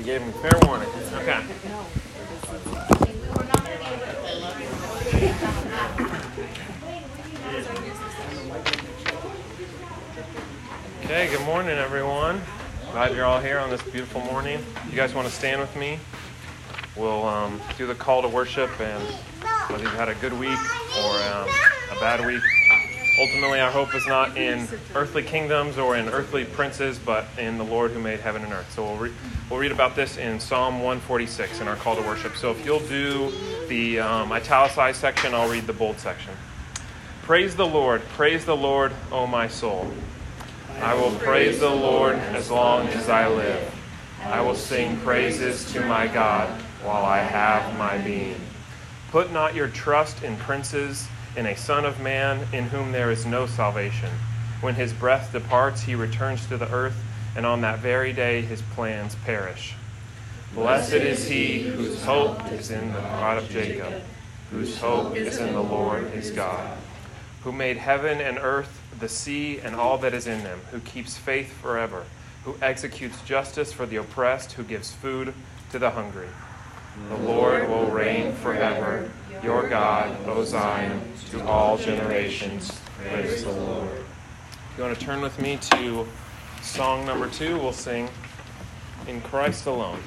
we 0.00 0.06
gave 0.06 0.22
him 0.22 0.32
fair 0.32 0.58
warning. 0.64 0.88
Okay. 1.12 1.44
Okay, 11.04 11.28
good 11.28 11.44
morning, 11.44 11.76
everyone. 11.76 12.40
Glad 12.92 13.14
you're 13.14 13.26
all 13.26 13.40
here 13.40 13.58
on 13.58 13.68
this 13.68 13.82
beautiful 13.82 14.22
morning. 14.22 14.64
You 14.88 14.96
guys 14.96 15.12
want 15.12 15.28
to 15.28 15.34
stand 15.34 15.60
with 15.60 15.76
me? 15.76 15.98
We'll 16.96 17.26
um, 17.26 17.60
do 17.76 17.86
the 17.86 17.94
call 17.94 18.22
to 18.22 18.28
worship, 18.28 18.70
and 18.80 19.02
whether 19.68 19.82
you've 19.82 19.92
had 19.92 20.08
a 20.08 20.14
good 20.14 20.32
week 20.32 20.58
or 20.98 21.16
um, 21.34 21.48
a 21.90 22.00
bad 22.00 22.26
week, 22.26 22.42
ultimately 23.18 23.60
our 23.60 23.70
hope 23.70 23.94
is 23.94 24.06
not 24.06 24.36
in 24.36 24.68
earthly 24.94 25.22
kingdoms 25.22 25.78
or 25.78 25.96
in 25.96 26.08
earthly 26.08 26.44
princes, 26.44 26.98
but 26.98 27.26
in 27.38 27.58
the 27.58 27.64
Lord 27.64 27.90
who 27.90 28.00
made 28.00 28.20
heaven 28.20 28.42
and 28.42 28.52
earth. 28.52 28.70
So 28.72 28.84
we'll, 28.84 28.96
re- 28.96 29.12
we'll 29.48 29.58
read 29.58 29.72
about 29.72 29.96
this 29.96 30.16
in 30.16 30.38
Psalm 30.40 30.76
146 30.76 31.60
in 31.60 31.68
our 31.68 31.76
call 31.76 31.96
to 31.96 32.02
worship. 32.02 32.36
So 32.36 32.50
if 32.50 32.64
you'll 32.64 32.80
do 32.80 33.32
the 33.68 34.00
um, 34.00 34.32
italicized 34.32 35.00
section, 35.00 35.34
I'll 35.34 35.48
read 35.48 35.66
the 35.66 35.72
bold 35.72 35.98
section. 35.98 36.32
Praise 37.22 37.54
the 37.56 37.66
Lord, 37.66 38.02
praise 38.10 38.44
the 38.44 38.56
Lord, 38.56 38.92
O 39.12 39.26
my 39.26 39.48
soul. 39.48 39.90
I 40.80 40.94
will 40.94 41.14
praise 41.18 41.60
the 41.60 41.70
Lord 41.70 42.16
as 42.16 42.50
long 42.50 42.88
as 42.88 43.08
I 43.08 43.28
live. 43.28 43.74
I 44.24 44.40
will 44.40 44.54
sing 44.54 44.98
praises 45.00 45.70
to 45.72 45.80
my 45.86 46.06
God 46.06 46.48
while 46.82 47.04
I 47.04 47.18
have 47.18 47.76
my 47.78 47.98
being. 47.98 48.40
Put 49.10 49.32
not 49.32 49.54
your 49.54 49.68
trust 49.68 50.22
in 50.22 50.36
princes, 50.36 51.06
in 51.36 51.46
a 51.46 51.56
son 51.56 51.84
of 51.84 52.00
man 52.00 52.46
in 52.52 52.64
whom 52.64 52.92
there 52.92 53.10
is 53.10 53.24
no 53.24 53.46
salvation. 53.46 54.10
When 54.60 54.74
his 54.74 54.92
breath 54.92 55.32
departs, 55.32 55.82
he 55.82 55.94
returns 55.94 56.46
to 56.46 56.56
the 56.56 56.70
earth, 56.70 56.96
and 57.36 57.46
on 57.46 57.60
that 57.62 57.78
very 57.78 58.12
day 58.12 58.42
his 58.42 58.62
plans 58.62 59.14
perish. 59.24 59.74
Blessed 60.54 60.94
is 60.94 61.28
he 61.28 61.60
whose 61.60 62.02
hope 62.04 62.44
is 62.52 62.70
in 62.70 62.92
the 62.92 63.00
God 63.00 63.38
of 63.38 63.48
Jacob, 63.48 64.02
whose 64.50 64.76
hope 64.78 65.16
is 65.16 65.38
in 65.38 65.52
the 65.54 65.62
Lord 65.62 66.10
his 66.10 66.32
God, 66.32 66.76
who 67.44 67.52
made 67.52 67.76
heaven 67.76 68.20
and 68.20 68.36
earth 68.38 68.82
the 68.98 69.08
sea 69.08 69.60
and 69.60 69.74
all 69.74 69.96
that 69.98 70.12
is 70.12 70.26
in 70.26 70.42
them, 70.42 70.60
who 70.72 70.80
keeps 70.80 71.16
faith 71.16 71.52
forever, 71.52 72.04
who 72.44 72.56
executes 72.60 73.22
justice 73.22 73.72
for 73.72 73.86
the 73.86 73.96
oppressed, 73.96 74.52
who 74.52 74.64
gives 74.64 74.92
food 74.92 75.32
to 75.70 75.78
the 75.78 75.90
hungry. 75.90 76.28
The 77.08 77.16
Lord 77.16 77.68
will 77.68 77.86
reign 77.86 78.32
forever. 78.32 79.10
Your 79.42 79.68
God, 79.68 80.16
O 80.26 80.44
Zion, 80.44 81.00
to 81.30 81.46
all 81.46 81.78
generations. 81.78 82.78
Praise 82.98 83.44
the 83.44 83.52
Lord. 83.52 83.88
If 83.88 84.78
you 84.78 84.84
want 84.84 84.98
to 84.98 85.04
turn 85.04 85.20
with 85.20 85.40
me 85.40 85.56
to 85.56 86.06
song 86.62 87.06
number 87.06 87.28
two, 87.28 87.58
we'll 87.58 87.72
sing 87.72 88.08
In 89.06 89.20
Christ 89.22 89.66
Alone. 89.66 90.00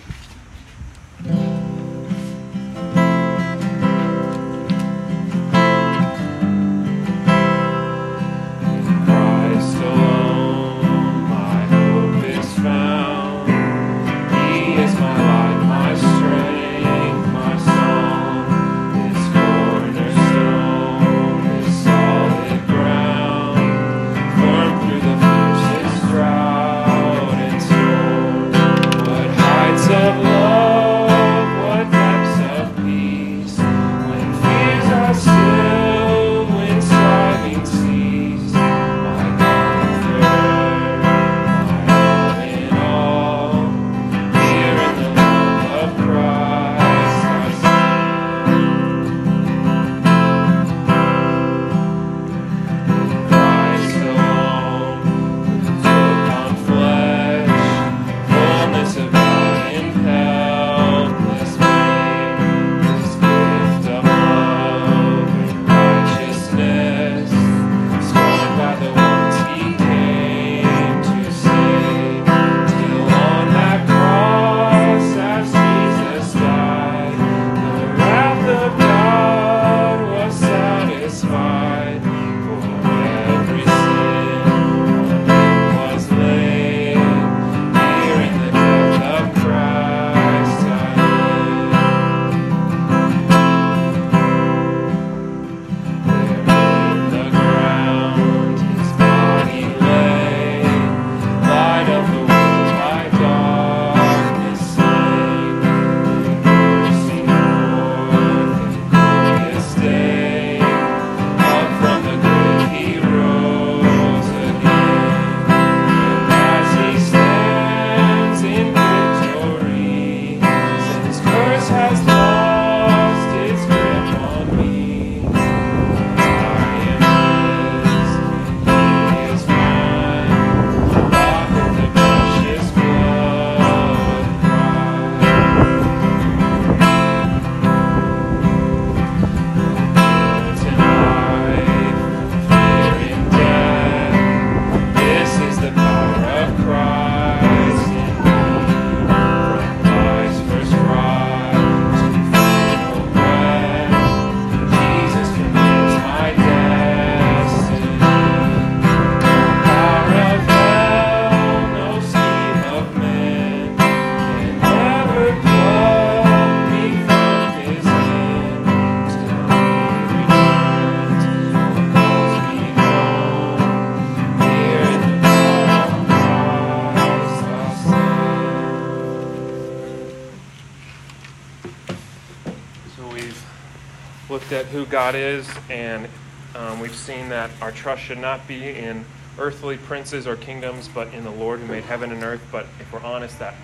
At 184.64 184.70
who 184.70 184.86
God 184.86 185.14
is, 185.14 185.50
and 185.70 186.08
um, 186.56 186.80
we've 186.80 186.96
seen 186.96 187.28
that 187.30 187.52
our 187.62 187.72
trust 187.74 188.02
should 188.02 188.18
not 188.18 188.48
be 188.48 188.70
in 188.70 189.04
earthly 189.38 189.76
princes 189.76 190.26
or 190.26 190.38
kingdoms, 190.38 190.88
but 190.88 191.14
in 191.14 191.26
the 191.26 191.32
Lord 191.32 191.60
who 191.60 191.68
made 191.68 191.84
heaven 191.84 192.14
and 192.14 192.24
earth. 192.24 192.42
But 192.50 192.68
if 192.80 192.92
we're 192.94 193.04
honest, 193.04 193.40
that 193.40 193.56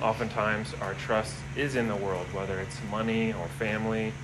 oftentimes 0.00 0.72
our 0.80 0.94
trust 0.94 1.34
is 1.56 1.74
in 1.74 1.88
the 1.88 1.96
world, 1.96 2.26
whether 2.32 2.58
it's 2.58 2.78
money 2.90 3.34
or 3.34 3.46
family 3.58 4.14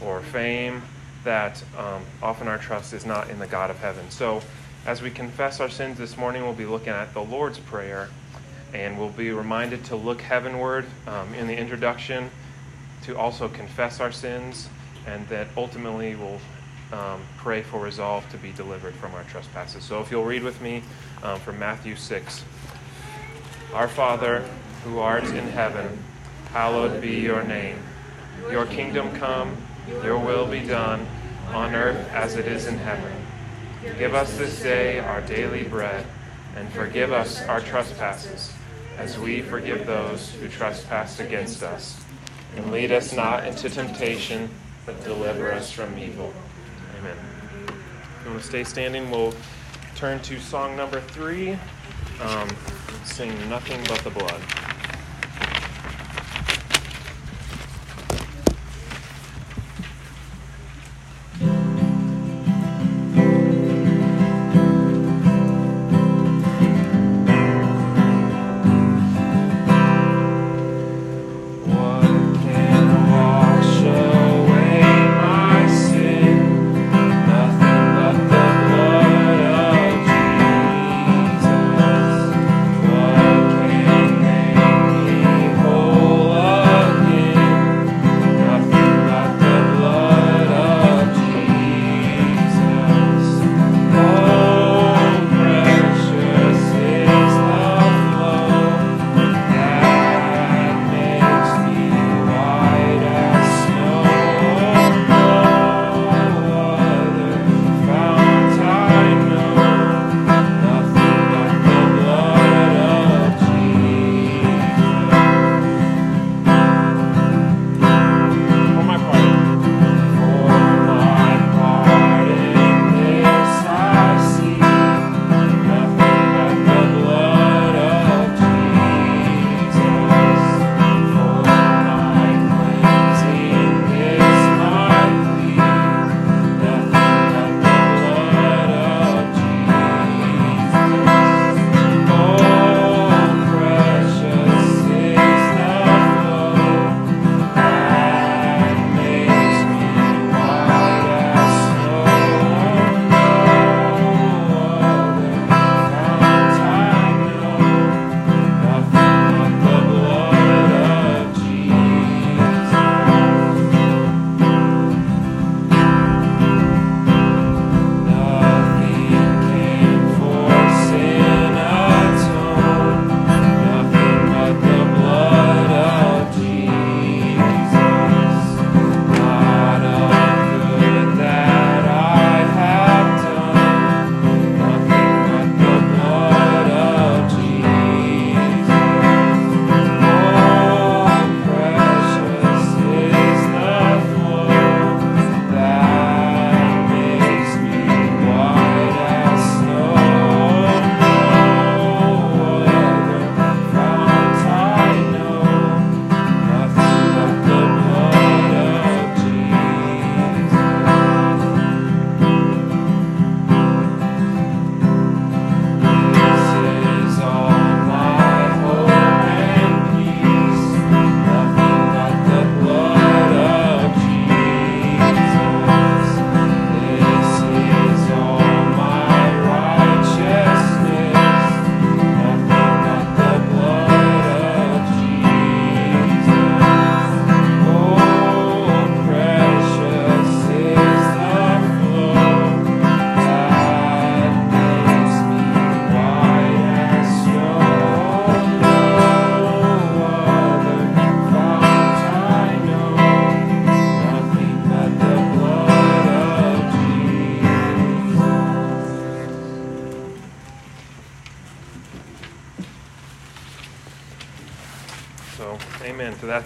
or 0.00 0.22
fame, 0.22 0.80
that 1.24 1.62
um, 1.76 2.02
often 2.22 2.48
our 2.48 2.58
trust 2.58 2.94
is 2.94 3.04
not 3.04 3.28
in 3.28 3.38
the 3.38 3.46
God 3.46 3.70
of 3.70 3.78
heaven. 3.78 4.08
So 4.10 4.40
as 4.86 5.02
we 5.02 5.10
confess 5.10 5.60
our 5.60 5.68
sins 5.68 5.98
this 5.98 6.16
morning, 6.16 6.42
we'll 6.42 6.54
be 6.54 6.64
looking 6.64 6.94
at 6.94 7.12
the 7.12 7.22
Lord's 7.22 7.58
Prayer. 7.58 8.08
And 8.72 8.98
we'll 8.98 9.10
be 9.10 9.30
reminded 9.30 9.84
to 9.86 9.96
look 9.96 10.22
heavenward 10.22 10.86
um, 11.06 11.34
in 11.34 11.46
the 11.46 11.54
introduction, 11.56 12.30
to 13.02 13.18
also 13.18 13.48
confess 13.48 14.00
our 14.00 14.10
sins, 14.10 14.70
and 15.06 15.26
that 15.28 15.48
ultimately 15.56 16.14
we'll 16.14 16.40
um, 16.92 17.22
pray 17.38 17.62
for 17.62 17.80
resolve 17.80 18.28
to 18.30 18.36
be 18.36 18.52
delivered 18.52 18.94
from 18.94 19.14
our 19.14 19.24
trespasses. 19.24 19.82
So 19.84 20.00
if 20.00 20.10
you'll 20.10 20.24
read 20.24 20.42
with 20.42 20.60
me 20.60 20.82
um, 21.22 21.38
from 21.40 21.58
Matthew 21.58 21.96
6. 21.96 22.44
Our 23.72 23.88
Father, 23.88 24.44
who 24.84 24.98
art 24.98 25.24
in 25.24 25.48
heaven, 25.48 26.02
hallowed 26.52 27.00
be 27.00 27.12
your 27.12 27.42
name. 27.42 27.78
Your 28.50 28.66
kingdom 28.66 29.14
come, 29.16 29.56
your 30.04 30.18
will 30.18 30.46
be 30.46 30.60
done, 30.60 31.06
on 31.48 31.74
earth 31.74 32.08
as 32.12 32.34
it 32.36 32.46
is 32.46 32.66
in 32.66 32.76
heaven. 32.78 33.12
Give 33.98 34.14
us 34.14 34.36
this 34.36 34.62
day 34.62 34.98
our 34.98 35.22
daily 35.22 35.64
bread, 35.64 36.04
and 36.56 36.70
forgive 36.72 37.12
us 37.12 37.42
our 37.42 37.60
trespasses, 37.60 38.52
as 38.98 39.18
we 39.18 39.40
forgive 39.40 39.86
those 39.86 40.30
who 40.34 40.48
trespass 40.48 41.18
against 41.18 41.62
us. 41.62 41.98
And 42.56 42.70
lead 42.70 42.92
us 42.92 43.12
not 43.12 43.46
into 43.46 43.70
temptation, 43.70 44.50
but 44.86 45.02
deliver 45.04 45.52
us 45.52 45.70
from 45.70 45.98
evil. 45.98 46.32
Amen. 46.98 47.16
If 47.66 48.24
you 48.24 48.30
want 48.30 48.42
to 48.42 48.48
stay 48.48 48.64
standing, 48.64 49.10
we'll 49.10 49.34
turn 49.94 50.20
to 50.20 50.40
song 50.40 50.76
number 50.76 51.00
three. 51.00 51.58
Um, 52.20 52.48
sing 53.04 53.30
Nothing 53.48 53.82
But 53.88 53.98
the 54.00 54.10
Blood. 54.10 54.40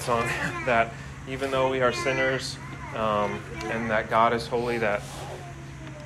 Song 0.07 0.23
that 0.67 0.93
even 1.29 1.51
though 1.51 1.69
we 1.69 1.81
are 1.81 1.93
sinners 1.93 2.57
um, 2.95 3.43
and 3.65 3.91
that 3.91 4.09
God 4.09 4.33
is 4.33 4.47
holy, 4.47 4.79
that 4.79 5.03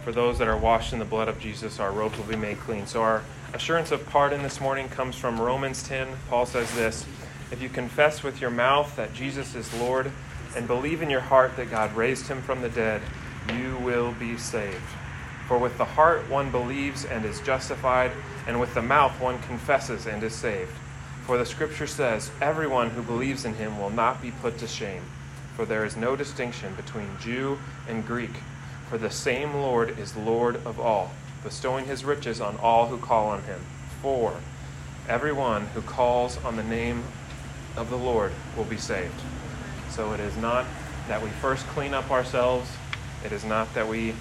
for 0.05 0.11
those 0.11 0.39
that 0.39 0.49
are 0.49 0.57
washed 0.57 0.95
in 0.95 0.99
the 0.99 1.05
blood 1.05 1.29
of 1.29 1.39
Jesus, 1.39 1.79
our 1.79 1.93
robes 1.93 2.17
will 2.17 2.25
be 2.25 2.35
made 2.35 2.59
clean. 2.61 2.87
So, 2.87 3.03
our 3.03 3.23
assurance 3.53 3.91
of 3.91 4.07
pardon 4.07 4.43
this 4.43 4.59
morning 4.59 4.89
comes 4.89 5.17
from 5.17 5.39
Romans 5.39 5.83
10. 5.83 6.09
Paul 6.31 6.47
says 6.47 6.75
this 6.75 7.05
If 7.53 7.61
you 7.61 7.69
confess 7.69 8.23
with 8.23 8.41
your 8.41 8.49
mouth 8.49 8.97
that 8.97 9.13
Jesus 9.13 9.55
is 9.55 9.73
Lord 9.79 10.11
and 10.57 10.67
believe 10.67 11.03
in 11.03 11.11
your 11.11 11.21
heart 11.21 11.57
that 11.57 11.71
God 11.71 11.95
raised 11.95 12.27
him 12.27 12.41
from 12.41 12.63
the 12.63 12.71
dead, 12.71 13.03
you 13.55 13.77
will 13.77 14.13
be 14.13 14.39
saved. 14.39 14.77
For 15.47 15.59
with 15.59 15.77
the 15.77 15.85
heart 15.85 16.31
one 16.31 16.51
believes 16.51 17.05
and 17.05 17.27
is 17.27 17.41
justified, 17.43 18.13
and 18.47 18.59
with 18.59 18.73
the 18.73 18.83
mouth 18.83 19.21
one 19.21 19.39
confesses 19.41 20.07
and 20.07 20.23
is 20.23 20.35
saved. 20.35 20.73
For 21.31 21.39
the 21.39 21.47
scripture 21.47 21.87
says, 21.87 22.29
Everyone 22.41 22.91
who 22.91 23.03
believes 23.03 23.45
in 23.45 23.55
him 23.55 23.79
will 23.79 23.91
not 23.91 24.21
be 24.21 24.33
put 24.33 24.59
to 24.59 24.67
shame. 24.67 25.05
For 25.55 25.65
there 25.65 25.85
is 25.85 25.97
no 25.97 26.17
distinction 26.17 26.75
between 26.75 27.07
Jew 27.21 27.57
and 27.87 28.05
Greek. 28.05 28.39
For 28.89 28.99
the 28.99 29.13
same 29.13 29.55
Lord 29.55 29.97
is 29.97 30.17
Lord 30.17 30.57
of 30.67 30.81
all, 30.81 31.13
bestowing 31.45 31.85
his 31.85 32.05
riches 32.05 32.41
on 32.41 32.57
all 32.57 32.89
who 32.89 32.99
call 32.99 33.29
on 33.29 33.45
him. 33.45 33.61
For 34.03 34.41
everyone 35.09 35.67
who 35.67 35.83
calls 35.83 36.37
on 36.39 36.57
the 36.57 36.65
name 36.65 37.05
of 37.77 37.91
the 37.91 37.97
Lord 37.97 38.33
will 38.57 38.65
be 38.65 38.77
saved. 38.77 39.21
So 39.89 40.13
it 40.13 40.19
is 40.19 40.37
not 40.37 40.67
that 41.07 41.23
we 41.23 41.29
first 41.29 41.65
clean 41.69 41.95
up 41.95 42.11
ourselves, 42.11 42.69
it 43.25 43.31
is 43.31 43.45
not 43.45 43.73
that 43.75 43.87
we 43.87 44.17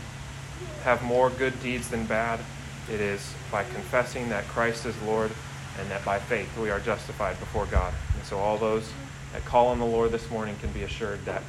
have 0.83 1.01
more 1.01 1.31
good 1.31 1.59
deeds 1.63 1.89
than 1.89 2.05
bad. 2.05 2.39
It 2.87 3.01
is 3.01 3.33
by 3.51 3.63
confessing 3.63 4.29
that 4.29 4.47
Christ 4.47 4.85
is 4.85 4.95
Lord 5.01 5.31
and 5.79 5.89
that 5.91 6.03
by 6.03 6.19
faith 6.19 6.57
we 6.57 6.69
are 6.69 6.79
justified 6.79 7.39
before 7.39 7.65
God. 7.67 7.93
And 8.15 8.23
so 8.23 8.37
all 8.37 8.57
those 8.57 8.91
that 9.33 9.45
call 9.45 9.67
on 9.67 9.79
the 9.79 9.85
Lord 9.85 10.11
this 10.11 10.29
morning 10.29 10.55
can 10.59 10.71
be 10.71 10.83
assured 10.83 11.23
that 11.25 11.43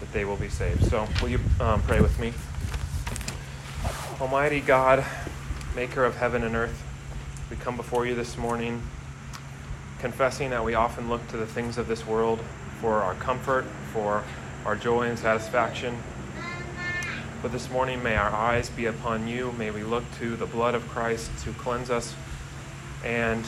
that 0.00 0.12
they 0.12 0.24
will 0.24 0.36
be 0.36 0.48
saved. 0.48 0.84
So 0.84 1.08
will 1.20 1.28
you 1.28 1.40
um, 1.60 1.82
pray 1.82 2.00
with 2.00 2.18
me? 2.20 2.32
Almighty 4.20 4.60
God, 4.60 5.04
maker 5.74 6.04
of 6.04 6.16
heaven 6.16 6.44
and 6.44 6.54
earth, 6.54 6.84
we 7.50 7.56
come 7.56 7.76
before 7.76 8.06
you 8.06 8.14
this 8.14 8.36
morning 8.36 8.82
confessing 9.98 10.50
that 10.50 10.64
we 10.64 10.74
often 10.74 11.08
look 11.08 11.26
to 11.28 11.36
the 11.36 11.46
things 11.46 11.76
of 11.76 11.88
this 11.88 12.06
world 12.06 12.40
for 12.80 13.02
our 13.02 13.14
comfort, 13.14 13.64
for 13.92 14.22
our 14.64 14.76
joy 14.76 15.08
and 15.08 15.18
satisfaction. 15.18 15.98
But 17.42 17.52
this 17.52 17.70
morning, 17.70 18.02
may 18.02 18.16
our 18.16 18.30
eyes 18.30 18.68
be 18.70 18.86
upon 18.86 19.28
you. 19.28 19.52
May 19.52 19.70
we 19.70 19.82
look 19.82 20.04
to 20.18 20.36
the 20.36 20.46
blood 20.46 20.74
of 20.74 20.88
Christ 20.88 21.30
to 21.44 21.52
cleanse 21.52 21.90
us. 21.90 22.14
And 23.04 23.44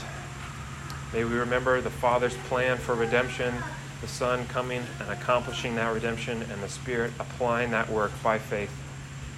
may 1.13 1.25
we 1.25 1.35
remember 1.35 1.81
the 1.81 1.91
Father's 1.91 2.37
plan 2.49 2.77
for 2.77 2.95
redemption, 2.95 3.55
the 4.01 4.09
Son 4.09 4.47
coming 4.47 4.83
and 5.01 5.11
accomplishing 5.11 5.75
that 5.75 5.93
redemption, 5.93 6.43
and 6.51 6.63
the 6.63 6.69
Spirit 6.69 7.13
applying 7.19 7.71
that 7.73 7.91
work 7.91 8.13
by 8.23 8.39
faith. 8.39 8.73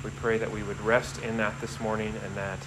We 0.05 0.11
pray 0.11 0.39
that 0.39 0.51
we 0.51 0.63
would 0.63 0.81
rest 0.81 1.23
in 1.23 1.37
that 1.39 1.61
this 1.61 1.81
morning 1.81 2.15
and 2.25 2.35
that 2.35 2.59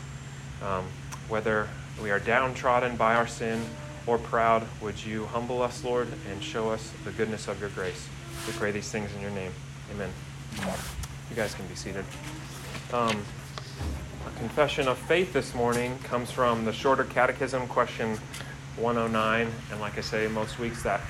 um, 0.63 0.85
whether 1.27 1.67
we 2.01 2.11
are 2.11 2.19
downtrodden 2.19 2.95
by 2.95 3.15
our 3.15 3.27
sin 3.27 3.63
or 4.07 4.17
proud, 4.17 4.67
would 4.81 5.03
you 5.03 5.25
humble 5.25 5.61
us, 5.61 5.83
Lord, 5.83 6.07
and 6.29 6.43
show 6.43 6.69
us 6.69 6.91
the 7.03 7.11
goodness 7.11 7.47
of 7.47 7.59
your 7.59 7.69
grace? 7.69 8.07
We 8.47 8.53
pray 8.53 8.71
these 8.71 8.89
things 8.89 9.13
in 9.15 9.21
your 9.21 9.31
name. 9.31 9.51
Amen. 9.91 10.09
You 11.29 11.35
guys 11.35 11.53
can 11.53 11.65
be 11.67 11.75
seated. 11.75 12.05
Um, 12.93 13.23
confession 14.55 14.87
of 14.87 14.97
faith 14.97 15.33
this 15.33 15.53
morning 15.53 15.99
comes 16.05 16.31
from 16.31 16.63
the 16.63 16.71
Shorter 16.71 17.03
Catechism, 17.03 17.67
question 17.67 18.17
109. 18.77 19.51
And 19.69 19.81
like 19.81 19.97
I 19.97 20.01
say, 20.01 20.29
most 20.29 20.59
weeks 20.59 20.81
that 20.83 21.01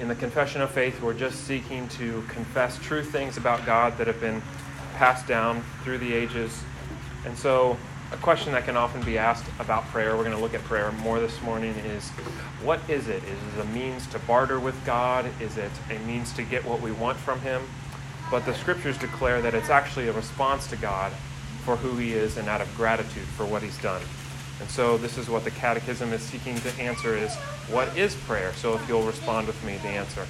in 0.00 0.06
the 0.06 0.14
confession 0.14 0.60
of 0.60 0.70
faith, 0.70 1.00
we're 1.00 1.14
just 1.14 1.44
seeking 1.44 1.88
to 1.88 2.22
confess 2.28 2.78
true 2.80 3.02
things 3.02 3.38
about 3.38 3.64
God 3.64 3.96
that 3.96 4.06
have 4.06 4.20
been 4.20 4.42
passed 4.96 5.26
down 5.26 5.64
through 5.82 5.96
the 5.96 6.12
ages. 6.12 6.62
And 7.24 7.34
so 7.38 7.78
a 8.12 8.18
question 8.18 8.52
that 8.52 8.66
can 8.66 8.76
often 8.76 9.00
be 9.00 9.16
asked 9.16 9.46
about 9.58 9.86
prayer, 9.86 10.14
we're 10.14 10.24
going 10.24 10.36
to 10.36 10.42
look 10.42 10.52
at 10.52 10.62
prayer 10.64 10.92
more 10.92 11.20
this 11.20 11.40
morning, 11.40 11.70
is 11.70 12.10
what 12.62 12.80
is 12.86 13.08
it? 13.08 13.22
Is 13.24 13.56
it 13.56 13.62
a 13.62 13.68
means 13.68 14.06
to 14.08 14.18
barter 14.18 14.60
with 14.60 14.76
God? 14.84 15.24
Is 15.40 15.56
it 15.56 15.72
a 15.88 15.98
means 16.00 16.34
to 16.34 16.42
get 16.42 16.66
what 16.66 16.82
we 16.82 16.92
want 16.92 17.16
from 17.16 17.40
Him? 17.40 17.62
But 18.30 18.44
the 18.44 18.52
scriptures 18.52 18.98
declare 18.98 19.40
that 19.40 19.54
it's 19.54 19.70
actually 19.70 20.08
a 20.08 20.12
response 20.12 20.66
to 20.66 20.76
God 20.76 21.14
for 21.68 21.76
who 21.76 21.98
He 21.98 22.14
is 22.14 22.38
and 22.38 22.48
out 22.48 22.62
of 22.62 22.76
gratitude 22.78 23.26
for 23.36 23.44
what 23.44 23.60
He's 23.60 23.76
done. 23.82 24.00
And 24.58 24.70
so 24.70 24.96
this 24.96 25.18
is 25.18 25.28
what 25.28 25.44
the 25.44 25.50
Catechism 25.50 26.14
is 26.14 26.22
seeking 26.22 26.56
to 26.60 26.72
answer 26.80 27.14
is 27.14 27.34
what 27.70 27.94
is 27.94 28.14
prayer? 28.14 28.54
So 28.54 28.74
if 28.74 28.88
you'll 28.88 29.02
respond 29.02 29.46
with 29.46 29.62
me, 29.62 29.76
the 29.82 29.88
answer. 29.88 30.24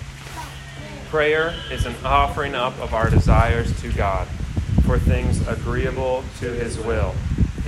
Prayer 1.11 1.55
is 1.71 1.87
an 1.87 1.95
offering 2.05 2.57
up 2.57 2.77
of 2.81 2.93
our 2.93 3.09
desires 3.09 3.81
to 3.83 3.93
God 3.93 4.27
for 4.85 4.99
things 4.99 5.47
agreeable 5.47 6.25
to 6.41 6.47
His 6.47 6.77
will 6.77 7.15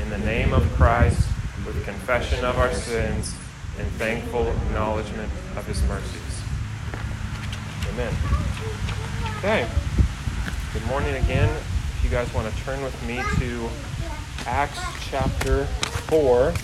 in 0.03 0.11
the 0.11 0.19
name 0.19 0.53
of 0.53 0.69
Christ 0.73 1.29
with 1.65 1.85
confession 1.85 2.45
of 2.45 2.59
our 2.59 2.73
sins 2.73 3.37
and 3.79 3.87
thankful 3.93 4.49
acknowledgement 4.49 5.31
of 5.57 5.65
his 5.65 5.81
mercies. 5.85 6.43
Amen. 7.93 8.13
Okay. 9.39 9.69
Good 10.73 10.87
morning 10.87 11.15
again. 11.15 11.49
If 12.01 12.05
you 12.05 12.11
guys 12.13 12.33
want 12.33 12.51
to 12.51 12.63
turn 12.63 12.83
with 12.83 13.07
me 13.07 13.21
to 13.41 13.69
Acts 14.47 14.81
chapter 15.11 15.67
4. 15.67 16.55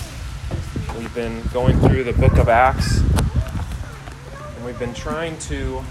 We've 0.97 1.15
been 1.15 1.43
going 1.53 1.79
through 1.79 2.05
the 2.05 2.15
book 2.15 2.39
of 2.39 2.49
Acts 2.49 3.01
and 3.01 4.65
we've 4.65 4.79
been 4.79 4.95
trying 4.95 5.37
to 5.41 5.85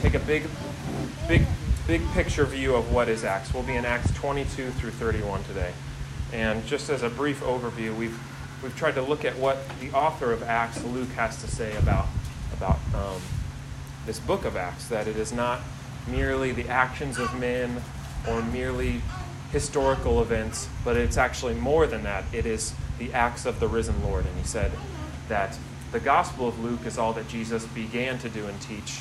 take 0.00 0.14
a 0.14 0.18
big 0.18 0.48
big 1.28 1.46
big 1.86 2.04
picture 2.10 2.44
view 2.44 2.74
of 2.74 2.92
what 2.92 3.08
is 3.08 3.22
Acts. 3.22 3.54
We'll 3.54 3.62
be 3.62 3.76
in 3.76 3.84
Acts 3.84 4.12
22 4.14 4.72
through 4.72 4.90
31 4.90 5.44
today. 5.44 5.72
And 6.32 6.66
just 6.66 6.90
as 6.90 7.04
a 7.04 7.08
brief 7.08 7.40
overview, 7.42 7.96
we've 7.96 8.18
we've 8.64 8.76
tried 8.76 8.96
to 8.96 9.02
look 9.02 9.24
at 9.24 9.36
what 9.38 9.58
the 9.78 9.92
author 9.92 10.32
of 10.32 10.42
Acts, 10.42 10.82
Luke, 10.82 11.10
has 11.10 11.40
to 11.40 11.46
say 11.46 11.76
about 11.76 12.08
about 12.52 12.80
um, 12.96 13.22
this 14.06 14.18
book 14.18 14.44
of 14.44 14.56
Acts. 14.56 14.88
That 14.88 15.06
it 15.06 15.16
is 15.16 15.32
not 15.32 15.60
merely 16.08 16.50
the 16.50 16.68
actions 16.68 17.20
of 17.20 17.32
men 17.38 17.80
or 18.28 18.42
merely 18.42 19.00
historical 19.50 20.22
events, 20.22 20.68
but 20.84 20.96
it's 20.96 21.16
actually 21.16 21.54
more 21.54 21.86
than 21.86 22.02
that. 22.04 22.24
It 22.32 22.46
is 22.46 22.74
the 22.98 23.12
acts 23.12 23.46
of 23.46 23.60
the 23.60 23.68
risen 23.68 24.02
Lord. 24.02 24.24
And 24.24 24.36
he 24.38 24.46
said 24.46 24.72
that 25.28 25.58
the 25.92 26.00
Gospel 26.00 26.48
of 26.48 26.58
Luke 26.58 26.86
is 26.86 26.98
all 26.98 27.12
that 27.12 27.28
Jesus 27.28 27.66
began 27.66 28.18
to 28.20 28.28
do 28.28 28.46
and 28.46 28.60
teach. 28.60 29.00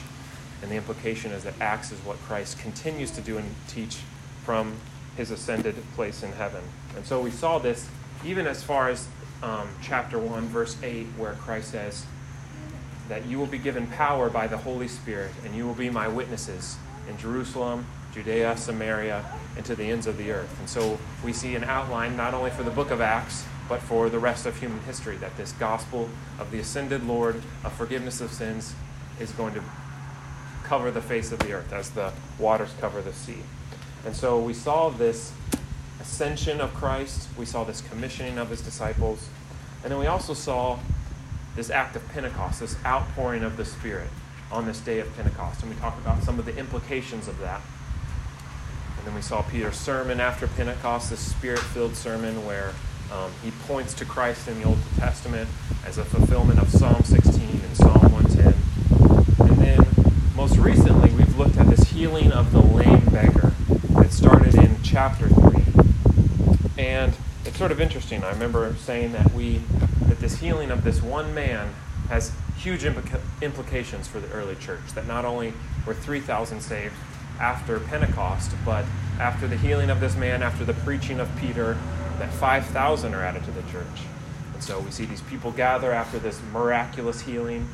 And 0.62 0.70
the 0.70 0.76
implication 0.76 1.32
is 1.32 1.44
that 1.44 1.54
Acts 1.60 1.92
is 1.92 2.00
what 2.00 2.18
Christ 2.24 2.60
continues 2.60 3.12
to 3.12 3.22
do 3.22 3.38
and 3.38 3.56
teach 3.68 4.00
from 4.44 4.76
his 5.16 5.32
ascended 5.32 5.76
place 5.96 6.22
in 6.24 6.32
heaven. 6.34 6.62
And 6.96 7.06
so 7.06 7.22
we 7.22 7.32
saw 7.32 7.60
this 7.60 7.90
even 8.26 8.46
as 8.46 8.62
far 8.62 8.90
as 8.90 9.08
um, 9.42 9.68
chapter 9.82 10.20
1, 10.20 10.48
verse 10.48 10.78
8, 10.84 11.08
where 11.18 11.34
Christ 11.34 11.72
says 11.72 12.06
that 13.10 13.26
you 13.26 13.40
will 13.40 13.48
be 13.48 13.58
given 13.58 13.88
power 13.88 14.30
by 14.30 14.48
the 14.48 14.58
Holy 14.58 14.88
Spirit, 14.88 15.32
and 15.44 15.56
you 15.56 15.66
will 15.66 15.74
be 15.74 15.90
my 15.90 16.08
witnesses 16.08 16.78
in 17.10 17.18
Jerusalem, 17.18 17.86
Judea, 18.14 18.58
Samaria, 18.58 19.26
and 19.56 19.66
to 19.66 19.76
the 19.76 19.86
ends 19.86 20.08
of 20.08 20.18
the 20.18 20.32
earth. 20.32 20.60
And 20.60 20.70
so 20.70 20.98
we 21.24 21.34
see 21.34 21.56
an 21.56 21.64
outline 21.64 22.16
not 22.18 22.34
only 22.34 22.52
for 22.52 22.64
the 22.64 22.72
book 22.72 22.92
of 22.92 23.02
Acts, 23.02 23.46
but 23.70 23.82
for 23.82 24.10
the 24.10 24.20
rest 24.20 24.46
of 24.46 24.60
human 24.60 24.82
history 24.82 25.16
that 25.18 25.38
this 25.38 25.54
gospel 25.54 26.10
of 26.38 26.52
the 26.52 26.60
ascended 26.60 27.06
Lord 27.06 27.42
of 27.64 27.72
forgiveness 27.74 28.20
of 28.20 28.32
sins 28.32 28.76
is 29.20 29.32
going 29.32 29.54
to 29.54 29.64
cover 30.64 30.92
the 30.92 31.02
face 31.02 31.32
of 31.32 31.40
the 31.40 31.54
earth 31.54 31.72
as 31.72 31.90
the 31.92 32.12
waters 32.38 32.74
cover 32.80 33.02
the 33.02 33.14
sea. 33.14 33.44
And 34.06 34.16
so 34.16 34.40
we 34.40 34.54
saw 34.54 34.90
this 34.90 35.32
ascension 36.02 36.60
of 36.60 36.74
Christ, 36.74 37.30
we 37.38 37.46
saw 37.46 37.64
this 37.64 37.82
commissioning 37.82 38.38
of 38.38 38.50
his 38.50 38.62
disciples, 38.62 39.30
and 39.84 39.92
then 39.92 40.00
we 40.00 40.08
also 40.08 40.34
saw 40.34 40.80
this 41.56 41.70
act 41.70 41.96
of 41.96 42.08
Pentecost, 42.10 42.60
this 42.60 42.76
outpouring 42.86 43.44
of 43.44 43.58
the 43.58 43.66
Spirit 43.66 44.10
on 44.52 44.66
this 44.66 44.80
day 44.80 45.00
of 45.00 45.14
Pentecost. 45.16 45.62
And 45.62 45.74
we 45.74 45.80
talked 45.80 46.00
about 46.00 46.24
some 46.24 46.40
of 46.40 46.46
the 46.46 46.56
implications 46.58 47.28
of 47.28 47.40
that. 47.40 47.62
And 49.02 49.08
then 49.08 49.16
we 49.16 49.24
saw 49.24 49.42
Peter's 49.42 49.78
sermon 49.78 50.20
after 50.20 50.46
Pentecost, 50.46 51.10
this 51.10 51.20
spirit 51.20 51.58
filled 51.58 51.96
sermon 51.96 52.46
where 52.46 52.72
um, 53.12 53.32
he 53.44 53.50
points 53.66 53.96
to 53.96 54.06
Christ 54.06 54.48
in 54.48 54.60
the 54.60 54.68
Old 54.68 54.78
Testament 54.96 55.50
as 55.88 55.98
a 55.98 56.06
fulfillment 56.06 56.60
of 56.60 56.70
Psalm 56.70 57.02
16 57.04 57.42
and 57.50 57.76
Psalm 57.76 58.00
110. 58.14 59.50
And 59.50 59.58
then 59.58 59.88
most 60.36 60.56
recently, 60.58 61.10
we've 61.14 61.36
looked 61.36 61.58
at 61.58 61.68
this 61.68 61.90
healing 61.90 62.32
of 62.32 62.52
the 62.52 62.62
lame 62.62 63.04
beggar 63.06 63.54
that 63.96 64.14
started 64.14 64.54
in 64.54 64.78
chapter 64.84 65.28
3. 65.30 65.64
And 66.78 67.18
it's 67.44 67.58
sort 67.58 67.72
of 67.72 67.82
interesting. 67.82 68.24
I 68.24 68.30
remember 68.30 68.76
saying 68.76 69.14
that 69.14 69.34
we 69.34 69.64
that 70.10 70.20
this 70.20 70.38
healing 70.38 70.70
of 70.70 70.84
this 70.84 71.02
one 71.02 71.34
man 71.34 71.74
has 72.10 72.32
huge 72.56 72.84
implica- 72.84 73.22
implications 73.42 74.08
for 74.08 74.20
the 74.20 74.32
early 74.32 74.56
church. 74.58 74.94
That 74.94 75.08
not 75.08 75.26
only 75.26 75.54
were 75.88 75.96
3,000 75.96 76.62
saved, 76.62 76.94
after 77.42 77.80
Pentecost, 77.80 78.52
but 78.64 78.86
after 79.20 79.48
the 79.48 79.58
healing 79.58 79.90
of 79.90 80.00
this 80.00 80.16
man, 80.16 80.44
after 80.44 80.64
the 80.64 80.76
preaching 80.76 81.20
of 81.20 81.28
Peter, 81.38 81.76
that 82.20 82.32
5,000 82.32 83.16
are 83.16 83.24
added 83.24 83.44
to 83.46 83.52
the 83.52 83.64
church. 83.64 84.06
And 84.54 84.64
so 84.64 84.80
we 84.80 84.92
see 84.92 85.06
these 85.06 85.22
people 85.24 85.52
gather 85.52 85.92
after 85.92 86.20
this 86.20 86.40
miraculous 86.54 87.22
healing. 87.22 87.68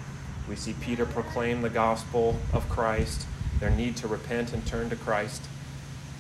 We 0.48 0.56
see 0.56 0.74
Peter 0.80 1.06
proclaim 1.06 1.62
the 1.62 1.70
gospel 1.70 2.38
of 2.54 2.68
Christ, 2.70 3.28
their 3.60 3.70
need 3.70 3.98
to 3.98 4.08
repent 4.08 4.54
and 4.54 4.66
turn 4.66 4.90
to 4.90 4.96
Christ. 4.96 5.44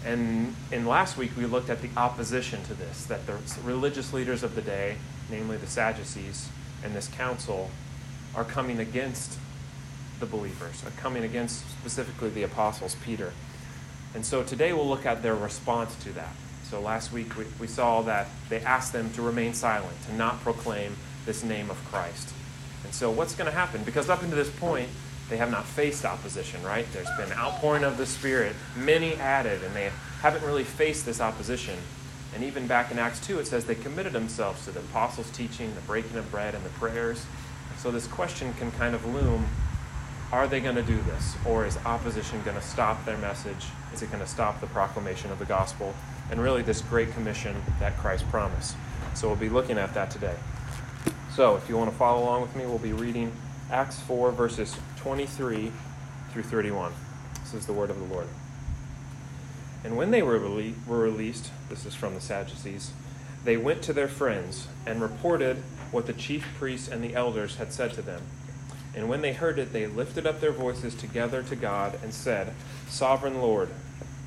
And 0.05 0.53
in 0.69 0.85
last 0.85 1.17
week, 1.17 1.31
we 1.37 1.45
looked 1.45 1.69
at 1.69 1.81
the 1.81 1.89
opposition 1.95 2.61
to 2.63 2.73
this, 2.73 3.05
that 3.05 3.25
the 3.27 3.37
religious 3.63 4.11
leaders 4.11 4.43
of 4.43 4.55
the 4.55 4.61
day, 4.61 4.97
namely 5.31 5.55
the 5.55 5.67
Sadducees 5.67 6.49
and 6.83 6.93
this 6.93 7.07
council, 7.07 7.71
are 8.35 8.43
coming 8.43 8.79
against 8.79 9.39
the 10.19 10.25
believers, 10.25 10.83
coming 10.97 11.23
against 11.23 11.67
specifically 11.79 12.29
the 12.29 12.43
apostles, 12.43 12.95
Peter. 13.03 13.33
And 14.15 14.25
so 14.25 14.43
today 14.43 14.73
we'll 14.73 14.87
look 14.87 15.05
at 15.05 15.21
their 15.21 15.35
response 15.35 15.95
to 16.03 16.09
that. 16.13 16.35
So 16.63 16.81
last 16.81 17.13
week 17.13 17.37
we, 17.37 17.45
we 17.59 17.67
saw 17.67 18.01
that 18.01 18.27
they 18.49 18.59
asked 18.61 18.93
them 18.93 19.11
to 19.13 19.21
remain 19.21 19.53
silent, 19.53 19.95
to 20.07 20.15
not 20.15 20.41
proclaim 20.41 20.95
this 21.25 21.43
name 21.43 21.69
of 21.69 21.77
Christ. 21.85 22.33
And 22.83 22.93
so 22.93 23.11
what's 23.11 23.35
going 23.35 23.49
to 23.49 23.55
happen? 23.55 23.83
Because 23.83 24.09
up 24.09 24.21
until 24.21 24.37
this 24.37 24.49
point, 24.49 24.89
they 25.29 25.37
have 25.37 25.51
not 25.51 25.65
faced 25.65 26.05
opposition, 26.05 26.63
right? 26.63 26.85
There's 26.93 27.09
been 27.17 27.31
outpouring 27.33 27.83
of 27.83 27.97
the 27.97 28.05
Spirit, 28.05 28.55
many 28.75 29.15
added, 29.15 29.61
and 29.63 29.75
they 29.75 29.91
haven't 30.21 30.43
really 30.43 30.63
faced 30.63 31.05
this 31.05 31.19
opposition. 31.19 31.75
And 32.33 32.43
even 32.43 32.67
back 32.67 32.91
in 32.91 32.99
Acts 32.99 33.25
2, 33.27 33.39
it 33.39 33.47
says 33.47 33.65
they 33.65 33.75
committed 33.75 34.13
themselves 34.13 34.63
to 34.65 34.71
the 34.71 34.79
apostles' 34.79 35.29
teaching, 35.31 35.73
the 35.75 35.81
breaking 35.81 36.17
of 36.17 36.29
bread, 36.31 36.55
and 36.55 36.63
the 36.63 36.69
prayers. 36.69 37.25
So 37.77 37.91
this 37.91 38.07
question 38.07 38.53
can 38.53 38.71
kind 38.71 38.95
of 38.95 39.05
loom 39.05 39.47
are 40.31 40.47
they 40.47 40.59
going 40.59 40.75
to 40.75 40.83
do 40.83 40.99
this? 41.01 41.35
Or 41.45 41.65
is 41.65 41.77
opposition 41.85 42.41
going 42.43 42.57
to 42.57 42.63
stop 42.63 43.05
their 43.05 43.17
message? 43.17 43.65
Is 43.93 44.01
it 44.01 44.11
going 44.11 44.23
to 44.23 44.29
stop 44.29 44.59
the 44.59 44.67
proclamation 44.67 45.31
of 45.31 45.39
the 45.39 45.45
gospel? 45.45 45.93
And 46.29 46.41
really, 46.41 46.61
this 46.61 46.81
great 46.81 47.11
commission 47.13 47.55
that 47.79 47.97
Christ 47.97 48.27
promised. 48.29 48.75
So 49.15 49.27
we'll 49.27 49.37
be 49.37 49.49
looking 49.49 49.77
at 49.77 49.93
that 49.93 50.11
today. 50.11 50.35
So 51.33 51.55
if 51.55 51.69
you 51.69 51.77
want 51.77 51.89
to 51.89 51.95
follow 51.95 52.23
along 52.23 52.41
with 52.41 52.55
me, 52.55 52.65
we'll 52.65 52.77
be 52.77 52.93
reading 52.93 53.31
Acts 53.71 53.99
4, 54.01 54.31
verses 54.31 54.75
23 54.97 55.71
through 56.31 56.43
31. 56.43 56.91
This 57.41 57.53
is 57.53 57.65
the 57.65 57.73
word 57.73 57.89
of 57.89 57.97
the 57.97 58.13
Lord. 58.13 58.27
And 59.83 59.95
when 59.95 60.11
they 60.11 60.21
were, 60.21 60.39
rele- 60.39 60.73
were 60.85 60.99
released, 60.99 61.51
this 61.69 61.85
is 61.85 61.95
from 61.95 62.13
the 62.13 62.21
Sadducees, 62.21 62.91
they 63.45 63.55
went 63.55 63.81
to 63.83 63.93
their 63.93 64.07
friends 64.09 64.67
and 64.85 65.01
reported 65.01 65.57
what 65.91 66.05
the 66.05 66.13
chief 66.13 66.45
priests 66.57 66.89
and 66.89 67.01
the 67.01 67.15
elders 67.15 67.55
had 67.55 67.71
said 67.71 67.93
to 67.93 68.01
them. 68.01 68.21
And 68.97 69.07
when 69.07 69.21
they 69.21 69.33
heard 69.33 69.59
it, 69.59 69.73
they 69.73 69.85
lifted 69.85 70.25
up 70.25 70.41
their 70.41 70.51
voices 70.51 70.95
together 70.95 71.43
to 71.43 71.55
God 71.55 71.99
and 72.01 72.11
said, 72.11 72.51
Sovereign 72.87 73.43
Lord, 73.43 73.69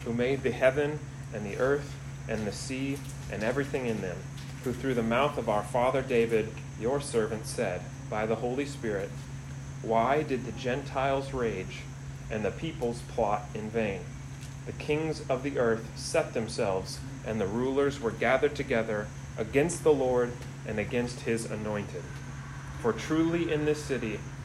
who 0.05 0.13
made 0.13 0.45
the 0.45 0.53
heaven 0.53 1.01
and 1.35 1.45
the 1.45 1.59
earth 1.59 1.93
and 2.29 2.47
the 2.47 2.53
sea 2.53 2.97
and 3.33 3.43
everything 3.43 3.87
in 3.87 4.01
them, 4.01 4.17
who 4.63 4.73
through 4.73 4.95
the 4.95 5.03
mouth 5.03 5.37
of 5.39 5.49
our 5.49 5.65
father 5.65 6.03
David, 6.03 6.53
your 6.79 7.01
servant, 7.01 7.47
said, 7.47 7.81
by 8.09 8.27
the 8.27 8.37
Holy 8.37 8.65
Spirit, 8.65 9.11
Why 9.83 10.23
did 10.23 10.47
the 10.47 10.53
Gentiles 10.53 11.35
rage 11.35 11.81
and 12.31 12.45
the 12.45 12.53
peoples 12.53 13.03
plot 13.09 13.47
in 13.57 13.71
vain? 13.71 14.03
The 14.67 14.73
kings 14.73 15.29
of 15.29 15.43
the 15.43 15.59
earth 15.59 15.85
set 15.97 16.33
themselves, 16.33 17.01
and 17.27 17.41
the 17.41 17.47
rulers 17.49 18.01
were 18.01 18.13
gathered 18.13 18.55
together 18.55 19.09
against 19.37 19.83
the 19.83 19.93
Lord 19.93 20.31
and 20.65 20.79
against 20.79 21.23
his 21.23 21.51
anointed. 21.51 22.05
For 22.81 22.93
truly 22.93 23.53
in 23.53 23.65
this 23.65 23.85
city 23.85 24.21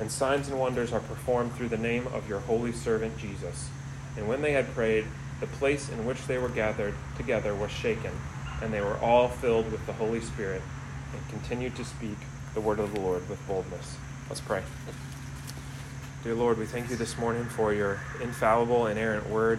and 0.00 0.10
signs 0.10 0.48
and 0.48 0.58
wonders 0.58 0.92
are 0.92 1.00
performed 1.00 1.52
through 1.52 1.68
the 1.68 1.76
name 1.76 2.06
of 2.08 2.28
your 2.28 2.40
holy 2.40 2.72
servant 2.72 3.16
Jesus. 3.18 3.68
And 4.16 4.26
when 4.26 4.40
they 4.40 4.52
had 4.52 4.72
prayed, 4.74 5.04
the 5.40 5.46
place 5.46 5.90
in 5.90 6.06
which 6.06 6.26
they 6.26 6.38
were 6.38 6.48
gathered 6.48 6.94
together 7.16 7.54
was 7.54 7.70
shaken, 7.70 8.12
and 8.62 8.72
they 8.72 8.80
were 8.80 8.98
all 8.98 9.28
filled 9.28 9.70
with 9.70 9.84
the 9.86 9.92
Holy 9.92 10.20
Spirit, 10.20 10.62
and 11.12 11.28
continued 11.28 11.76
to 11.76 11.84
speak 11.84 12.16
the 12.54 12.60
word 12.60 12.78
of 12.78 12.94
the 12.94 13.00
Lord 13.00 13.28
with 13.28 13.46
boldness. 13.46 13.96
Let's 14.28 14.40
pray. 14.40 14.62
Dear 16.24 16.34
Lord, 16.34 16.58
we 16.58 16.66
thank 16.66 16.90
you 16.90 16.96
this 16.96 17.16
morning 17.18 17.44
for 17.44 17.72
your 17.72 18.00
infallible, 18.22 18.86
inerrant 18.86 19.28
word 19.28 19.58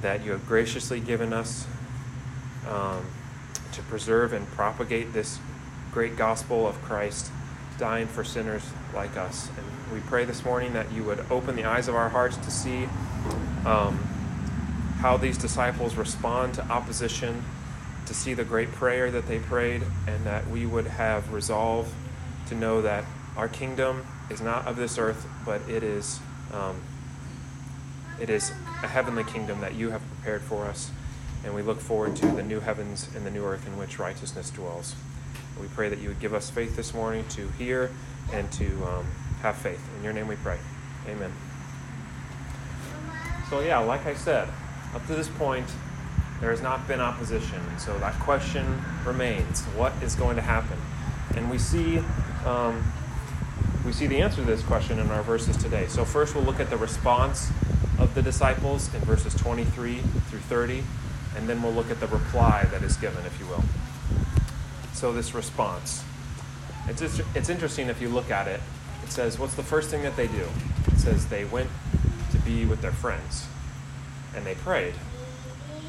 that 0.00 0.24
you 0.24 0.32
have 0.32 0.46
graciously 0.46 1.00
given 1.00 1.32
us 1.32 1.66
um, 2.68 3.06
to 3.72 3.82
preserve 3.82 4.32
and 4.32 4.46
propagate 4.48 5.12
this 5.12 5.38
great 5.92 6.16
gospel 6.16 6.66
of 6.66 6.80
Christ 6.82 7.30
dying 7.82 8.06
for 8.06 8.22
sinners 8.22 8.62
like 8.94 9.16
us. 9.16 9.48
And 9.58 9.92
we 9.92 9.98
pray 10.06 10.24
this 10.24 10.44
morning 10.44 10.72
that 10.74 10.92
you 10.92 11.02
would 11.02 11.18
open 11.32 11.56
the 11.56 11.64
eyes 11.64 11.88
of 11.88 11.96
our 11.96 12.08
hearts 12.08 12.36
to 12.36 12.48
see 12.48 12.84
um, 13.66 13.98
how 15.00 15.16
these 15.16 15.36
disciples 15.36 15.96
respond 15.96 16.54
to 16.54 16.62
opposition, 16.68 17.42
to 18.06 18.14
see 18.14 18.34
the 18.34 18.44
great 18.44 18.70
prayer 18.70 19.10
that 19.10 19.26
they 19.26 19.40
prayed, 19.40 19.82
and 20.06 20.24
that 20.24 20.46
we 20.46 20.64
would 20.64 20.86
have 20.86 21.32
resolve 21.32 21.92
to 22.46 22.54
know 22.54 22.82
that 22.82 23.04
our 23.36 23.48
kingdom 23.48 24.06
is 24.30 24.40
not 24.40 24.64
of 24.68 24.76
this 24.76 24.96
earth, 24.96 25.26
but 25.44 25.60
it 25.68 25.82
is. 25.82 26.20
Um, 26.52 26.80
it 28.20 28.30
is 28.30 28.50
a 28.84 28.86
heavenly 28.86 29.24
kingdom 29.24 29.60
that 29.60 29.74
you 29.74 29.90
have 29.90 30.02
prepared 30.14 30.42
for 30.42 30.66
us, 30.66 30.92
and 31.44 31.52
we 31.52 31.62
look 31.62 31.80
forward 31.80 32.14
to 32.14 32.26
the 32.26 32.44
new 32.44 32.60
heavens 32.60 33.08
and 33.16 33.26
the 33.26 33.30
new 33.32 33.44
earth 33.44 33.66
in 33.66 33.76
which 33.76 33.98
righteousness 33.98 34.50
dwells. 34.50 34.94
We 35.60 35.68
pray 35.68 35.88
that 35.88 35.98
you 36.00 36.08
would 36.08 36.20
give 36.20 36.34
us 36.34 36.50
faith 36.50 36.76
this 36.76 36.94
morning 36.94 37.24
to 37.30 37.48
hear 37.58 37.90
and 38.32 38.50
to 38.52 38.66
um, 38.86 39.06
have 39.42 39.56
faith. 39.56 39.82
In 39.98 40.04
your 40.04 40.12
name 40.12 40.28
we 40.28 40.36
pray. 40.36 40.58
Amen. 41.08 41.32
So, 43.50 43.60
yeah, 43.60 43.78
like 43.78 44.06
I 44.06 44.14
said, 44.14 44.48
up 44.94 45.06
to 45.06 45.14
this 45.14 45.28
point, 45.28 45.66
there 46.40 46.50
has 46.50 46.62
not 46.62 46.86
been 46.88 47.00
opposition. 47.00 47.60
So 47.78 47.96
that 47.98 48.18
question 48.20 48.82
remains 49.04 49.62
what 49.76 49.92
is 50.02 50.14
going 50.14 50.36
to 50.36 50.42
happen? 50.42 50.78
And 51.36 51.50
we 51.50 51.58
see. 51.58 52.00
Um, 52.44 52.82
we 53.84 53.92
see 53.92 54.06
the 54.06 54.20
answer 54.22 54.36
to 54.36 54.46
this 54.46 54.62
question 54.62 55.00
in 55.00 55.10
our 55.10 55.22
verses 55.24 55.56
today. 55.56 55.86
So, 55.88 56.04
first, 56.04 56.34
we'll 56.36 56.44
look 56.44 56.60
at 56.60 56.70
the 56.70 56.76
response 56.76 57.50
of 57.98 58.14
the 58.14 58.22
disciples 58.22 58.92
in 58.94 59.00
verses 59.00 59.34
23 59.34 59.98
through 59.98 60.38
30, 60.38 60.84
and 61.36 61.48
then 61.48 61.62
we'll 61.62 61.72
look 61.72 61.90
at 61.90 61.98
the 61.98 62.06
reply 62.06 62.64
that 62.70 62.82
is 62.82 62.96
given, 62.96 63.24
if 63.26 63.38
you 63.40 63.46
will. 63.46 63.64
So, 64.94 65.12
this 65.12 65.34
response. 65.34 66.04
It's, 66.88 67.00
just, 67.00 67.22
it's 67.34 67.48
interesting 67.48 67.88
if 67.88 68.00
you 68.00 68.08
look 68.08 68.30
at 68.30 68.48
it. 68.48 68.60
It 69.04 69.10
says, 69.10 69.38
What's 69.38 69.54
the 69.54 69.62
first 69.62 69.90
thing 69.90 70.02
that 70.02 70.16
they 70.16 70.26
do? 70.26 70.46
It 70.88 70.98
says 70.98 71.26
they 71.26 71.44
went 71.44 71.70
to 72.32 72.38
be 72.38 72.64
with 72.64 72.80
their 72.82 72.92
friends 72.92 73.46
and 74.34 74.44
they 74.44 74.54
prayed. 74.56 74.94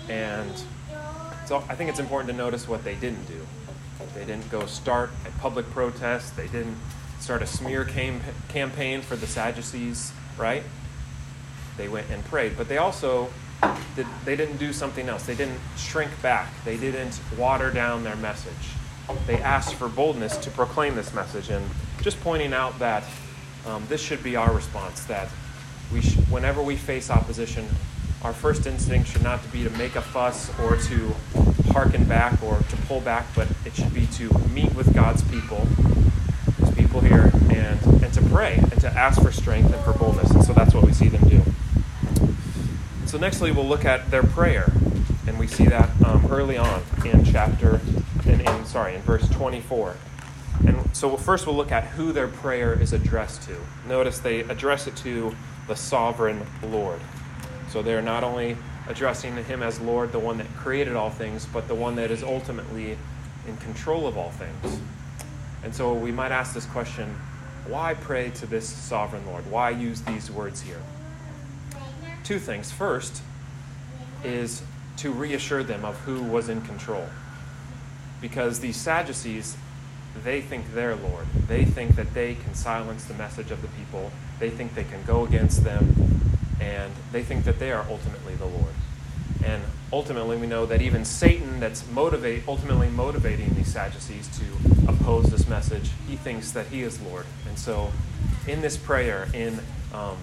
And 0.10 0.52
so 1.46 1.64
I 1.70 1.76
think 1.76 1.90
it's 1.90 2.00
important 2.00 2.30
to 2.30 2.36
notice 2.36 2.68
what 2.68 2.84
they 2.84 2.96
didn't 2.96 3.26
do. 3.26 3.40
They 4.14 4.26
didn't 4.26 4.50
go 4.52 4.66
start 4.66 5.12
a 5.26 5.32
public 5.40 5.70
protest, 5.72 6.36
they 6.36 6.48
didn't 6.48 6.78
start 7.20 7.42
a 7.42 7.48
smear 7.48 7.86
cam- 7.86 8.22
campaign 8.50 9.02
for 9.02 9.16
the 9.16 9.26
Sadducees, 9.26 10.12
right? 10.38 10.64
They 11.78 11.88
went 11.88 12.10
and 12.12 12.24
prayed. 12.26 12.58
But 12.58 12.68
they 12.68 12.78
also 12.78 13.30
did, 13.96 14.06
they 14.26 14.36
didn't 14.36 14.58
do 14.58 14.74
something 14.74 15.08
else. 15.08 15.26
They 15.26 15.36
didn't 15.36 15.60
shrink 15.78 16.12
back. 16.22 16.52
They 16.66 16.78
didn't 16.78 17.20
water 17.38 17.72
down 17.72 18.04
their 18.04 18.18
message 18.18 18.74
they 19.28 19.38
asked 19.38 19.76
for 19.76 19.90
boldness 19.90 20.38
to 20.38 20.50
proclaim 20.52 20.96
this 20.96 21.14
message. 21.14 21.50
And 21.50 21.66
just 22.02 22.20
pointing 22.22 22.54
out 22.54 22.78
that 22.80 23.04
um, 23.66 23.84
this 23.88 24.02
should 24.02 24.24
be 24.24 24.36
our 24.36 24.54
response 24.54 25.06
that 25.06 25.30
we 25.92 26.02
sh- 26.02 26.16
whenever 26.30 26.62
we 26.62 26.76
face 26.76 27.10
opposition, 27.10 27.68
our 28.24 28.34
first 28.34 28.66
instinct 28.66 29.10
should 29.10 29.24
not 29.24 29.40
be 29.52 29.64
to 29.64 29.70
make 29.72 29.96
a 29.96 30.02
fuss 30.02 30.50
or 30.60 30.78
to 30.78 31.14
hearken 31.72 32.06
back 32.06 32.42
or 32.44 32.58
to 32.58 32.76
pull 32.88 33.02
back, 33.02 33.26
but 33.36 33.48
it 33.66 33.76
should 33.76 33.94
be 33.94 34.06
to 34.08 34.30
meet 34.50 34.74
with 34.76 34.94
God's 34.94 35.22
people, 35.24 35.60
His 36.58 36.72
people 36.72 37.02
here, 37.02 37.32
and, 37.50 38.04
and 38.04 38.14
to 38.14 38.22
pray 38.24 38.56
and 38.56 38.80
to 38.82 38.88
ask 38.88 39.22
for 39.22 39.32
strength 39.32 39.74
and 39.74 39.84
for 39.84 39.94
boldness. 39.94 40.32
And 40.32 40.44
so 40.44 40.54
that's 40.54 40.74
what 40.74 40.86
we 40.86 40.94
see 40.94 41.10
them 41.10 41.28
do. 41.28 41.42
So, 43.06 43.20
nextly, 43.20 43.54
we'll 43.54 43.68
look 43.68 43.86
at 43.86 44.10
their 44.10 44.24
prayer. 44.24 44.72
And 45.28 45.38
we 45.38 45.48
see 45.48 45.66
that 45.66 45.90
um, 46.06 46.26
early 46.32 46.58
on 46.58 46.82
in 47.06 47.24
chapter 47.24 47.80
in, 48.26 48.42
in 48.42 48.66
sorry 48.66 48.96
in 48.96 49.02
verse 49.02 49.28
24. 49.30 49.96
And 50.68 50.96
so 50.96 51.18
first 51.18 51.46
we'll 51.46 51.56
look 51.56 51.72
at 51.72 51.84
who 51.84 52.12
their 52.12 52.28
prayer 52.28 52.74
is 52.80 52.94
addressed 52.94 53.44
to. 53.44 53.58
Notice 53.88 54.20
they 54.20 54.42
address 54.42 54.88
it 54.88 54.96
to 54.98 55.36
the 55.68 55.76
sovereign 55.76 56.46
Lord. 56.64 57.00
So 57.70 57.82
they're 57.82 58.02
not 58.02 58.24
only 58.24 58.58
addressing 58.88 59.36
him 59.46 59.64
as 59.64 59.80
Lord, 59.80 60.12
the 60.12 60.20
one 60.20 60.38
that 60.38 60.48
created 60.56 60.96
all 60.96 61.10
things, 61.10 61.46
but 61.46 61.68
the 61.68 61.76
one 61.76 61.96
that 61.96 62.12
is 62.12 62.24
ultimately 62.24 62.98
in 63.48 63.58
control 63.58 64.08
of 64.08 64.18
all 64.18 64.32
things. 64.32 64.80
And 65.64 65.74
so 65.74 65.94
we 65.94 66.12
might 66.12 66.32
ask 66.32 66.54
this 66.54 66.66
question 66.66 67.16
why 67.68 67.94
pray 67.94 68.30
to 68.32 68.46
this 68.46 68.68
sovereign 68.68 69.26
Lord? 69.26 69.50
Why 69.50 69.70
use 69.70 70.02
these 70.02 70.30
words 70.30 70.62
here? 70.62 70.82
Two 72.26 72.38
things. 72.38 72.72
First 72.72 73.22
is 74.24 74.62
to 74.98 75.12
reassure 75.12 75.64
them 75.64 75.86
of 75.86 75.98
who 76.02 76.22
was 76.24 76.50
in 76.50 76.62
control 76.62 77.06
because 78.24 78.62
these 78.62 78.78
Sadducees, 78.78 79.58
they 80.24 80.40
think 80.40 80.74
they're 80.74 80.96
Lord. 80.96 81.26
They 81.48 81.66
think 81.66 81.98
that 81.98 82.14
they 82.14 82.36
can 82.36 82.56
silence 82.56 83.04
the 83.04 83.14
message 83.16 83.52
of 83.52 83.62
the 83.62 83.68
people. 83.68 84.14
They 84.40 84.50
think 84.50 84.76
they 84.76 84.86
can 84.86 85.04
go 85.04 85.26
against 85.26 85.66
them, 85.66 85.94
and 86.62 86.94
they 87.12 87.22
think 87.22 87.44
that 87.44 87.60
they 87.60 87.74
are 87.74 87.86
ultimately 87.90 88.36
the 88.36 88.46
Lord. 88.46 88.74
And 89.44 89.62
ultimately, 89.92 90.38
we 90.38 90.48
know 90.48 90.66
that 90.66 90.82
even 90.82 91.04
Satan, 91.04 91.60
that's 91.60 91.86
motivate, 91.92 92.48
ultimately 92.48 92.88
motivating 92.88 93.54
these 93.56 93.68
Sadducees 93.68 94.30
to 94.40 94.88
oppose 94.88 95.26
this 95.26 95.50
message, 95.50 95.92
he 96.08 96.16
thinks 96.16 96.52
that 96.52 96.68
he 96.68 96.82
is 96.82 97.02
Lord. 97.02 97.26
And 97.50 97.60
so, 97.60 97.92
in 98.48 98.62
this 98.62 98.78
prayer, 98.78 99.28
in 99.34 99.60
um, 99.94 100.16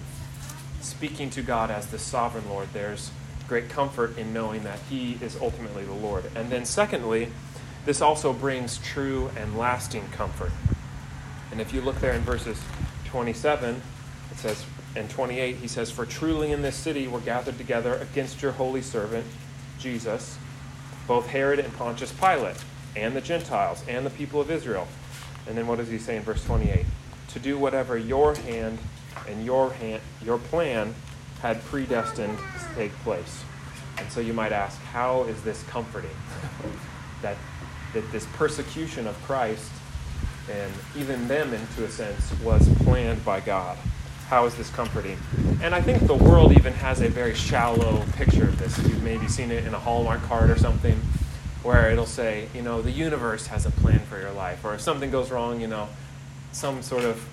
speaking 0.81 1.29
to 1.29 1.43
God 1.43 1.69
as 1.69 1.85
the 1.85 1.99
sovereign 1.99 2.49
Lord, 2.49 2.69
there's 2.73 3.11
great 3.47 3.69
comfort 3.69 4.17
in 4.17 4.33
knowing 4.33 4.63
that 4.63 4.79
he 4.89 5.19
is 5.21 5.37
ultimately 5.39 5.83
the 5.83 5.93
Lord. 5.93 6.31
And 6.35 6.49
then, 6.49 6.65
secondly, 6.65 7.27
this 7.85 8.01
also 8.01 8.33
brings 8.33 8.77
true 8.79 9.31
and 9.37 9.57
lasting 9.57 10.07
comfort. 10.09 10.51
And 11.51 11.59
if 11.59 11.73
you 11.73 11.81
look 11.81 11.99
there 11.99 12.13
in 12.13 12.21
verses 12.21 12.61
27, 13.05 13.81
it 14.31 14.37
says, 14.37 14.65
and 14.95 15.09
28, 15.09 15.55
he 15.57 15.67
says, 15.67 15.89
For 15.89 16.05
truly 16.05 16.51
in 16.51 16.61
this 16.61 16.75
city 16.75 17.07
were 17.07 17.19
gathered 17.19 17.57
together 17.57 17.95
against 17.95 18.41
your 18.41 18.51
holy 18.51 18.81
servant, 18.81 19.25
Jesus, 19.79 20.37
both 21.07 21.27
Herod 21.27 21.59
and 21.59 21.73
Pontius 21.77 22.11
Pilate, 22.11 22.57
and 22.95 23.15
the 23.15 23.21
Gentiles, 23.21 23.83
and 23.87 24.05
the 24.05 24.09
people 24.09 24.41
of 24.41 24.51
Israel. 24.51 24.87
And 25.47 25.57
then 25.57 25.65
what 25.67 25.77
does 25.77 25.89
he 25.89 25.97
say 25.97 26.17
in 26.17 26.23
verse 26.23 26.43
28? 26.45 26.85
To 27.29 27.39
do 27.39 27.57
whatever 27.57 27.97
your 27.97 28.35
hand 28.35 28.79
and 29.27 29.45
your 29.45 29.71
hand, 29.73 30.01
your 30.23 30.37
plan 30.37 30.93
had 31.41 31.63
predestined 31.65 32.37
to 32.37 32.75
take 32.75 32.91
place. 32.99 33.43
And 33.97 34.11
so 34.11 34.19
you 34.19 34.33
might 34.33 34.51
ask, 34.51 34.79
how 34.79 35.23
is 35.23 35.41
this 35.43 35.63
comforting? 35.63 36.11
that, 37.21 37.37
that 37.93 38.09
this 38.11 38.25
persecution 38.33 39.07
of 39.07 39.21
Christ, 39.23 39.71
and 40.49 40.71
even 40.95 41.27
them 41.27 41.53
into 41.53 41.85
a 41.85 41.89
sense, 41.89 42.31
was 42.41 42.67
planned 42.83 43.23
by 43.23 43.39
God. 43.39 43.77
How 44.27 44.45
is 44.45 44.55
this 44.55 44.69
comforting? 44.69 45.17
And 45.61 45.75
I 45.75 45.81
think 45.81 46.07
the 46.07 46.15
world 46.15 46.53
even 46.53 46.73
has 46.73 47.01
a 47.01 47.09
very 47.09 47.35
shallow 47.35 48.03
picture 48.13 48.45
of 48.45 48.57
this. 48.57 48.77
You've 48.79 49.03
maybe 49.03 49.27
seen 49.27 49.51
it 49.51 49.65
in 49.65 49.73
a 49.73 49.79
Hallmark 49.79 50.21
card 50.23 50.49
or 50.49 50.57
something, 50.57 50.99
where 51.63 51.91
it'll 51.91 52.05
say, 52.05 52.47
you 52.55 52.61
know, 52.61 52.81
the 52.81 52.91
universe 52.91 53.47
has 53.47 53.65
a 53.65 53.71
plan 53.71 53.99
for 53.99 54.19
your 54.19 54.31
life. 54.31 54.63
Or 54.63 54.73
if 54.73 54.81
something 54.81 55.11
goes 55.11 55.31
wrong, 55.31 55.59
you 55.59 55.67
know, 55.67 55.89
some 56.53 56.81
sort 56.81 57.03
of 57.03 57.23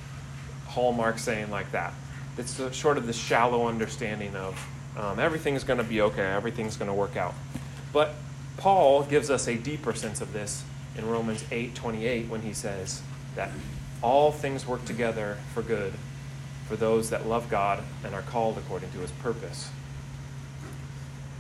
Hallmark 0.67 1.19
saying 1.19 1.51
like 1.51 1.71
that. 1.73 1.95
It's 2.37 2.61
sort 2.77 2.99
of 2.99 3.07
this 3.07 3.17
shallow 3.17 3.67
understanding 3.67 4.37
of 4.37 4.69
um, 4.97 5.19
everything's 5.19 5.65
going 5.65 5.79
to 5.79 5.85
be 5.85 6.01
okay, 6.03 6.23
everything's 6.23 6.77
going 6.77 6.89
to 6.89 6.95
work 6.95 7.17
out. 7.17 7.35
But 7.93 8.15
Paul 8.59 9.05
gives 9.05 9.31
us 9.31 9.47
a 9.47 9.55
deeper 9.55 9.95
sense 9.95 10.21
of 10.21 10.33
this 10.33 10.65
in 10.97 11.09
Romans 11.09 11.45
8:28 11.51 12.29
when 12.29 12.43
he 12.43 12.53
says 12.53 13.03
that 13.37 13.51
all 14.03 14.33
things 14.33 14.67
work 14.67 14.85
together 14.85 15.39
for 15.55 15.63
good 15.63 15.95
for 16.69 16.77
those 16.77 17.09
that 17.11 17.27
love 17.27 17.49
God 17.49 17.83
and 18.05 18.15
are 18.15 18.23
called 18.23 18.59
according 18.59 18.91
to 18.93 18.99
his 18.99 19.13
purpose. 19.13 19.71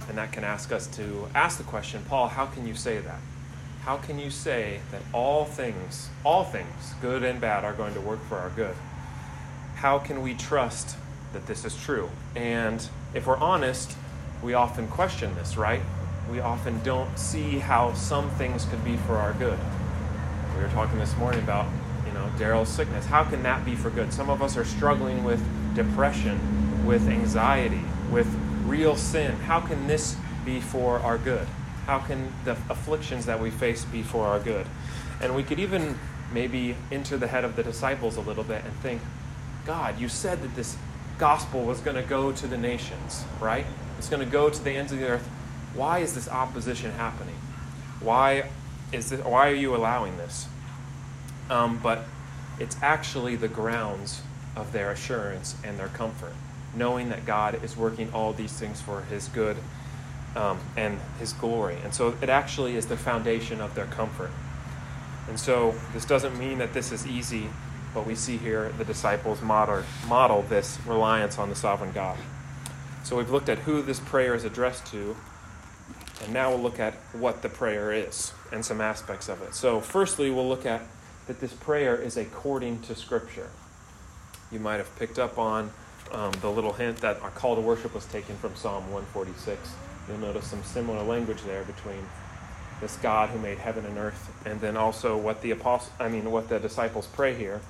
And 0.08 0.16
that 0.16 0.32
can 0.32 0.44
ask 0.44 0.72
us 0.72 0.86
to 0.96 1.28
ask 1.34 1.58
the 1.58 1.64
question, 1.64 2.02
Paul, 2.08 2.28
how 2.28 2.46
can 2.46 2.66
you 2.66 2.74
say 2.74 2.98
that? 2.98 3.20
How 3.82 3.96
can 3.96 4.18
you 4.18 4.30
say 4.30 4.80
that 4.90 5.02
all 5.12 5.44
things, 5.44 6.08
all 6.24 6.44
things, 6.44 6.94
good 7.02 7.24
and 7.24 7.40
bad, 7.40 7.64
are 7.64 7.74
going 7.74 7.94
to 7.94 8.00
work 8.00 8.24
for 8.28 8.38
our 8.38 8.50
good? 8.50 8.76
How 9.76 9.98
can 9.98 10.22
we 10.22 10.34
trust 10.34 10.96
that 11.32 11.46
this 11.46 11.64
is 11.64 11.76
true? 11.76 12.10
And 12.34 12.86
if 13.12 13.26
we're 13.26 13.36
honest, 13.36 13.96
we 14.42 14.54
often 14.54 14.88
question 14.88 15.34
this, 15.34 15.56
right? 15.56 15.82
We 16.30 16.40
often 16.40 16.82
don't 16.82 17.18
see 17.18 17.58
how 17.58 17.94
some 17.94 18.30
things 18.32 18.66
could 18.66 18.84
be 18.84 18.96
for 18.98 19.16
our 19.16 19.32
good. 19.34 19.58
We 20.56 20.62
were 20.62 20.68
talking 20.70 20.98
this 20.98 21.16
morning 21.16 21.40
about 21.40 21.66
you 22.06 22.12
know, 22.12 22.30
Daryl's 22.36 22.68
sickness. 22.68 23.06
How 23.06 23.24
can 23.24 23.42
that 23.44 23.64
be 23.64 23.74
for 23.74 23.88
good? 23.88 24.12
Some 24.12 24.28
of 24.28 24.42
us 24.42 24.56
are 24.56 24.64
struggling 24.64 25.24
with 25.24 25.42
depression, 25.74 26.86
with 26.86 27.08
anxiety, 27.08 27.80
with 28.10 28.26
real 28.66 28.94
sin. 28.94 29.32
How 29.36 29.60
can 29.60 29.86
this 29.86 30.16
be 30.44 30.60
for 30.60 30.98
our 31.00 31.16
good? 31.16 31.46
How 31.86 31.98
can 31.98 32.30
the 32.44 32.52
afflictions 32.68 33.24
that 33.26 33.40
we 33.40 33.50
face 33.50 33.86
be 33.86 34.02
for 34.02 34.26
our 34.26 34.38
good? 34.38 34.66
And 35.22 35.34
we 35.34 35.42
could 35.42 35.58
even 35.58 35.98
maybe 36.32 36.76
enter 36.92 37.16
the 37.16 37.26
head 37.26 37.44
of 37.44 37.56
the 37.56 37.62
disciples 37.62 38.16
a 38.16 38.20
little 38.20 38.44
bit 38.44 38.64
and 38.64 38.74
think, 38.76 39.00
God, 39.64 39.98
you 39.98 40.08
said 40.08 40.42
that 40.42 40.54
this 40.54 40.76
gospel 41.16 41.62
was 41.62 41.80
going 41.80 41.96
to 41.96 42.02
go 42.02 42.32
to 42.32 42.46
the 42.46 42.58
nations, 42.58 43.24
right? 43.40 43.64
It's 43.96 44.08
going 44.08 44.24
to 44.24 44.30
go 44.30 44.50
to 44.50 44.62
the 44.62 44.72
ends 44.72 44.92
of 44.92 44.98
the 44.98 45.08
earth. 45.08 45.28
Why 45.74 45.98
is 45.98 46.14
this 46.14 46.28
opposition 46.28 46.92
happening? 46.92 47.36
Why 48.00 48.50
is 48.92 49.10
this, 49.10 49.24
why 49.24 49.50
are 49.50 49.54
you 49.54 49.74
allowing 49.74 50.16
this? 50.16 50.46
Um, 51.50 51.78
but 51.82 52.04
it's 52.58 52.76
actually 52.82 53.36
the 53.36 53.48
grounds 53.48 54.22
of 54.56 54.72
their 54.72 54.90
assurance 54.90 55.56
and 55.64 55.78
their 55.78 55.88
comfort, 55.88 56.34
knowing 56.74 57.08
that 57.10 57.24
God 57.24 57.62
is 57.62 57.76
working 57.76 58.12
all 58.12 58.32
these 58.32 58.52
things 58.52 58.80
for 58.80 59.02
His 59.02 59.28
good 59.28 59.56
um, 60.36 60.58
and 60.76 60.98
His 61.18 61.32
glory. 61.32 61.78
And 61.84 61.94
so 61.94 62.16
it 62.20 62.28
actually 62.28 62.76
is 62.76 62.86
the 62.86 62.96
foundation 62.96 63.60
of 63.60 63.74
their 63.74 63.86
comfort. 63.86 64.30
And 65.28 65.38
so 65.38 65.74
this 65.92 66.04
doesn't 66.04 66.38
mean 66.38 66.58
that 66.58 66.72
this 66.72 66.90
is 66.90 67.06
easy, 67.06 67.48
but 67.94 68.06
we 68.06 68.14
see 68.14 68.38
here 68.38 68.72
the 68.78 68.84
disciples 68.84 69.42
model, 69.42 69.82
model 70.06 70.42
this 70.42 70.78
reliance 70.86 71.38
on 71.38 71.50
the 71.50 71.56
sovereign 71.56 71.92
God. 71.92 72.18
So 73.04 73.16
we've 73.16 73.30
looked 73.30 73.48
at 73.48 73.58
who 73.60 73.82
this 73.82 74.00
prayer 74.00 74.34
is 74.34 74.44
addressed 74.44 74.86
to, 74.86 75.16
and 76.22 76.32
now 76.32 76.50
we'll 76.50 76.60
look 76.60 76.80
at 76.80 76.94
what 77.12 77.42
the 77.42 77.48
prayer 77.48 77.92
is 77.92 78.32
and 78.52 78.64
some 78.64 78.80
aspects 78.80 79.28
of 79.28 79.42
it. 79.42 79.54
So, 79.54 79.80
firstly, 79.80 80.30
we'll 80.30 80.48
look 80.48 80.66
at 80.66 80.82
that 81.26 81.40
this 81.40 81.52
prayer 81.52 81.96
is 81.96 82.16
according 82.16 82.80
to 82.82 82.94
Scripture. 82.94 83.50
You 84.50 84.58
might 84.58 84.76
have 84.76 84.94
picked 84.98 85.18
up 85.18 85.38
on 85.38 85.70
um, 86.12 86.32
the 86.40 86.50
little 86.50 86.72
hint 86.72 86.98
that 86.98 87.20
our 87.22 87.30
call 87.30 87.54
to 87.54 87.60
worship 87.60 87.94
was 87.94 88.06
taken 88.06 88.36
from 88.36 88.56
Psalm 88.56 88.84
146. 88.90 89.74
You'll 90.08 90.18
notice 90.18 90.46
some 90.46 90.62
similar 90.62 91.02
language 91.02 91.42
there 91.42 91.64
between 91.64 92.02
this 92.80 92.96
God 92.96 93.28
who 93.30 93.38
made 93.38 93.58
heaven 93.58 93.84
and 93.84 93.98
earth, 93.98 94.32
and 94.46 94.60
then 94.60 94.76
also 94.76 95.16
what 95.16 95.42
the 95.42 95.50
apostle, 95.50 95.92
I 95.98 96.08
mean, 96.08 96.30
what 96.30 96.48
the 96.48 96.58
disciples 96.58 97.06
pray 97.06 97.34
here 97.34 97.60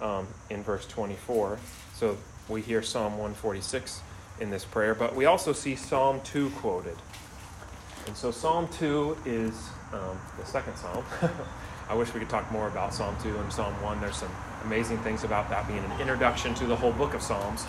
um, 0.00 0.26
in 0.50 0.62
verse 0.62 0.86
24. 0.86 1.58
So 1.94 2.16
we 2.48 2.60
hear 2.62 2.82
Psalm 2.82 3.12
146 3.12 4.00
in 4.40 4.50
this 4.50 4.64
prayer, 4.64 4.94
but 4.94 5.16
we 5.16 5.24
also 5.24 5.52
see 5.52 5.74
Psalm 5.74 6.20
2 6.22 6.50
quoted. 6.50 6.96
And 8.08 8.16
so 8.16 8.30
Psalm 8.30 8.68
2 8.68 9.18
is 9.26 9.68
um, 9.92 10.18
the 10.38 10.46
second 10.46 10.74
psalm. 10.78 11.04
I 11.90 11.94
wish 11.94 12.14
we 12.14 12.20
could 12.20 12.30
talk 12.30 12.50
more 12.50 12.66
about 12.66 12.94
Psalm 12.94 13.14
2 13.22 13.36
and 13.36 13.52
Psalm 13.52 13.74
1. 13.82 14.00
There's 14.00 14.16
some 14.16 14.34
amazing 14.64 14.96
things 15.00 15.24
about 15.24 15.50
that 15.50 15.68
being 15.68 15.84
an 15.84 16.00
introduction 16.00 16.54
to 16.54 16.64
the 16.64 16.74
whole 16.74 16.92
book 16.92 17.12
of 17.12 17.20
Psalms. 17.20 17.66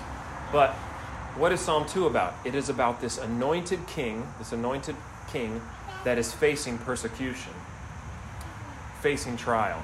But 0.54 0.70
what 1.36 1.52
is 1.52 1.60
Psalm 1.60 1.86
2 1.86 2.08
about? 2.08 2.36
It 2.46 2.56
is 2.56 2.70
about 2.70 3.02
this 3.02 3.18
anointed 3.18 3.86
king, 3.88 4.26
this 4.38 4.54
anointed 4.54 4.96
king 5.30 5.62
that 6.06 6.18
is 6.18 6.32
facing 6.32 6.78
persecution, 6.78 7.52
facing 9.02 9.36
trial. 9.36 9.84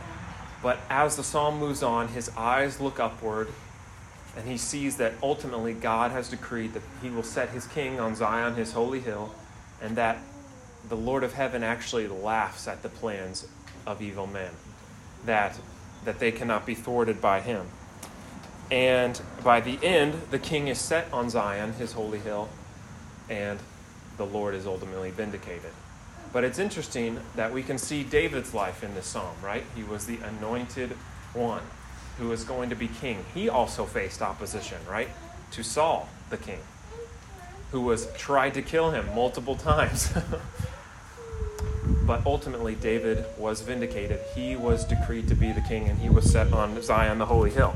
But 0.63 0.79
as 0.89 1.17
the 1.17 1.23
psalm 1.23 1.59
moves 1.59 1.83
on, 1.83 2.07
his 2.07 2.29
eyes 2.37 2.79
look 2.79 2.97
upward 2.97 3.49
and 4.37 4.47
he 4.47 4.57
sees 4.57 4.95
that 4.97 5.15
ultimately 5.21 5.73
God 5.73 6.11
has 6.11 6.29
decreed 6.29 6.73
that 6.75 6.83
he 7.01 7.09
will 7.09 7.23
set 7.23 7.49
his 7.49 7.67
king 7.67 7.99
on 7.99 8.15
Zion, 8.15 8.55
his 8.55 8.71
holy 8.71 9.01
hill, 9.01 9.35
and 9.81 9.97
that 9.97 10.17
the 10.89 10.97
Lord 10.97 11.23
of 11.23 11.33
heaven 11.33 11.63
actually 11.63 12.07
laughs 12.07 12.67
at 12.67 12.83
the 12.83 12.89
plans 12.89 13.47
of 13.85 14.01
evil 14.01 14.27
men, 14.27 14.51
that, 15.25 15.57
that 16.03 16.19
they 16.19 16.31
cannot 16.31 16.65
be 16.65 16.75
thwarted 16.75 17.21
by 17.21 17.41
him. 17.41 17.67
And 18.71 19.19
by 19.43 19.61
the 19.61 19.79
end, 19.83 20.15
the 20.31 20.39
king 20.39 20.67
is 20.67 20.79
set 20.79 21.11
on 21.13 21.29
Zion, 21.29 21.73
his 21.73 21.93
holy 21.93 22.19
hill, 22.19 22.49
and 23.29 23.59
the 24.17 24.25
Lord 24.25 24.55
is 24.55 24.65
ultimately 24.65 25.11
vindicated. 25.11 25.71
But 26.33 26.43
it's 26.43 26.59
interesting 26.59 27.19
that 27.35 27.53
we 27.53 27.63
can 27.63 27.77
see 27.77 28.03
David's 28.03 28.53
life 28.53 28.83
in 28.83 28.93
this 28.95 29.05
psalm, 29.05 29.35
right? 29.43 29.63
He 29.75 29.83
was 29.83 30.05
the 30.05 30.17
anointed 30.17 30.91
one 31.33 31.61
who 32.17 32.29
was 32.29 32.43
going 32.43 32.69
to 32.69 32.75
be 32.75 32.87
king. 32.87 33.23
He 33.33 33.49
also 33.49 33.85
faced 33.85 34.21
opposition, 34.21 34.77
right? 34.89 35.09
To 35.51 35.63
Saul, 35.63 36.09
the 36.29 36.37
king, 36.37 36.59
who 37.71 37.81
was 37.81 38.11
tried 38.17 38.53
to 38.55 38.61
kill 38.61 38.91
him 38.91 39.05
multiple 39.13 39.55
times. 39.71 40.11
But 42.05 42.25
ultimately, 42.25 42.75
David 42.75 43.25
was 43.37 43.61
vindicated. 43.61 44.19
He 44.35 44.55
was 44.55 44.85
decreed 44.85 45.27
to 45.29 45.35
be 45.35 45.51
the 45.51 45.61
king, 45.61 45.89
and 45.89 45.97
he 45.97 46.09
was 46.09 46.31
set 46.31 46.53
on 46.53 46.79
Zion, 46.81 47.17
the 47.17 47.25
holy 47.25 47.49
hill. 47.49 47.73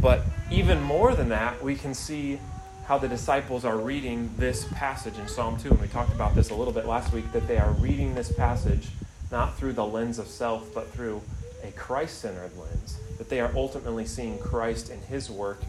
But 0.00 0.22
even 0.50 0.82
more 0.82 1.14
than 1.14 1.28
that, 1.28 1.62
we 1.62 1.76
can 1.76 1.94
see 1.94 2.40
how 2.86 2.98
the 2.98 3.08
disciples 3.08 3.64
are 3.64 3.76
reading 3.76 4.30
this 4.38 4.64
passage 4.72 5.18
in 5.18 5.28
Psalm 5.28 5.58
2. 5.58 5.68
And 5.68 5.80
we 5.80 5.88
talked 5.88 6.12
about 6.12 6.34
this 6.34 6.50
a 6.50 6.54
little 6.54 6.72
bit 6.72 6.86
last 6.86 7.12
week 7.12 7.30
that 7.32 7.46
they 7.46 7.58
are 7.58 7.70
reading 7.72 8.14
this 8.14 8.32
passage 8.32 8.88
not 9.30 9.58
through 9.58 9.74
the 9.74 9.84
lens 9.84 10.18
of 10.18 10.26
self, 10.26 10.72
but 10.74 10.90
through 10.90 11.20
a 11.62 11.70
Christ 11.72 12.20
centered 12.20 12.56
lens. 12.56 12.98
That 13.18 13.28
they 13.28 13.40
are 13.40 13.52
ultimately 13.54 14.06
seeing 14.06 14.38
Christ 14.38 14.90
in 14.90 15.00
his 15.02 15.30
work 15.30 15.60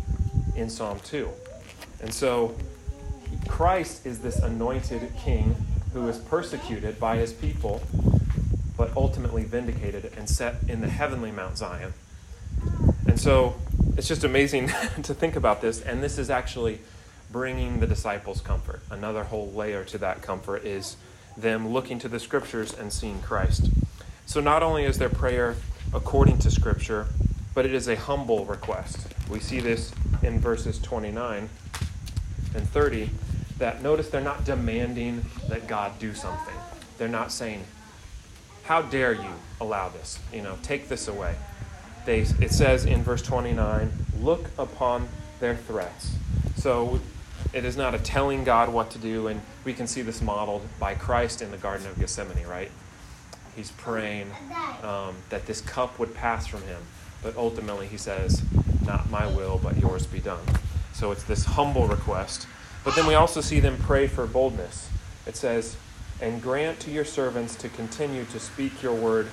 in 0.56 0.69
Psalm 0.69 1.00
2. 1.04 1.30
And 2.02 2.13
so, 2.13 2.56
Christ 3.48 4.06
is 4.06 4.19
this 4.19 4.38
anointed 4.38 5.12
king 5.17 5.56
who 5.93 6.08
is 6.08 6.17
persecuted 6.17 6.99
by 6.99 7.17
his 7.17 7.34
people, 7.34 7.82
but 8.78 8.95
ultimately 8.95 9.43
vindicated 9.43 10.12
and 10.15 10.30
set 10.30 10.56
in 10.67 10.82
the 10.82 10.89
heavenly 10.89 11.32
Mount 11.32 11.58
Zion. 11.58 11.93
And 13.08 13.19
so 13.19 13.56
it's 13.97 14.08
just 14.08 14.23
amazing 14.23 14.67
to 15.04 15.13
think 15.13 15.36
about 15.36 15.62
this. 15.62 15.82
And 15.82 16.04
this 16.04 16.17
is 16.17 16.30
actually 16.30 16.80
bringing 17.32 17.80
the 17.80 17.88
disciples 17.88 18.41
comfort. 18.41 18.82
Another 18.89 19.25
whole 19.25 19.52
layer 19.52 19.84
to 19.86 19.97
that 19.99 20.21
comfort 20.21 20.65
is 20.65 20.97
them 21.38 21.69
looking 21.69 21.99
to 21.99 22.08
the 22.08 22.19
scriptures 22.19 22.73
and 22.78 22.91
seeing 22.91 23.21
Christ. 23.21 23.69
So 24.25 24.39
not 24.39 24.63
only 24.63 24.86
is 24.86 24.97
their 24.97 25.10
prayer 25.10 25.56
according 25.93 26.39
to 26.39 26.52
scripture, 26.52 27.08
but 27.54 27.65
it 27.65 27.73
is 27.73 27.88
a 27.88 27.95
humble 27.95 28.45
request. 28.45 29.08
We 29.30 29.39
see 29.39 29.60
this 29.60 29.91
in 30.21 30.39
verses 30.39 30.80
29 30.80 31.49
and 32.56 32.69
30 32.69 33.10
that 33.60 33.84
notice 33.84 34.10
they're 34.10 34.22
not 34.22 34.45
demanding 34.45 35.26
that 35.48 35.67
God 35.67 35.98
do 36.00 36.13
something. 36.13 36.56
They're 36.98 37.08
not 37.08 37.32
saying, 37.32 37.63
How 38.63 38.82
dare 38.82 39.13
you 39.13 39.34
allow 39.62 39.89
this? 39.89 40.19
You 40.34 40.41
know, 40.41 40.58
take 40.63 40.89
this 40.89 41.08
away. 41.08 41.36
They, 42.06 42.22
it 42.22 42.52
says 42.52 42.86
in 42.86 43.04
verse 43.04 43.22
29 43.22 43.91
look 44.19 44.50
upon 44.58 45.08
their 45.39 45.56
threats. 45.56 46.15
So 46.56 47.00
it 47.54 47.65
is 47.65 47.78
not 47.78 47.95
a 47.95 48.00
telling 48.00 48.43
God 48.43 48.69
what 48.69 48.91
to 48.91 48.98
do, 48.98 49.28
and 49.28 49.41
we 49.63 49.74
can 49.74 49.88
see 49.88 50.02
this 50.02 50.22
modeled 50.22 50.62
by 50.80 50.95
Christ 50.95 51.41
in 51.41 51.52
the 51.52 51.58
Garden 51.58 51.88
of 51.88 52.00
Gethsemane, 52.00 52.48
right? 52.48 52.72
He's 53.56 53.72
praying 53.72 54.32
um, 54.84 55.15
that 55.30 55.45
this 55.45 55.62
cup 55.62 56.00
would 56.00 56.13
pass 56.13 56.48
from 56.48 56.62
him, 56.63 56.82
but 57.22 57.36
ultimately 57.36 57.88
he 57.88 57.98
says, 57.98 58.41
Not 58.86 59.10
my 59.10 59.28
will, 59.28 59.60
but 59.62 59.78
yours 59.78 60.06
be 60.06 60.19
done. 60.19 60.43
So 60.93 61.12
it's 61.12 61.24
this 61.24 61.45
humble 61.45 61.88
request. 61.88 62.48
But 62.89 62.95
then 62.95 63.06
we 63.06 63.13
also 63.13 63.39
see 63.39 63.60
them 63.60 63.78
pray 63.78 64.08
for 64.08 64.25
boldness. 64.25 64.89
It 65.28 65.36
says, 65.36 65.78
And 66.21 66.41
grant 66.41 66.80
to 66.80 66.89
your 66.89 67.06
servants 67.06 67.54
to 67.58 67.69
continue 67.69 68.25
to 68.25 68.39
speak 68.39 68.82
your 68.82 68.95
word 68.95 69.28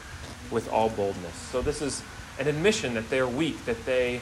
with 0.50 0.70
all 0.70 0.90
boldness. 0.90 1.34
So 1.34 1.62
this 1.62 1.80
is 1.80 2.02
an 2.38 2.48
admission 2.48 2.92
that 2.92 3.08
they're 3.08 3.26
weak, 3.26 3.64
that 3.64 3.82
they 3.86 4.20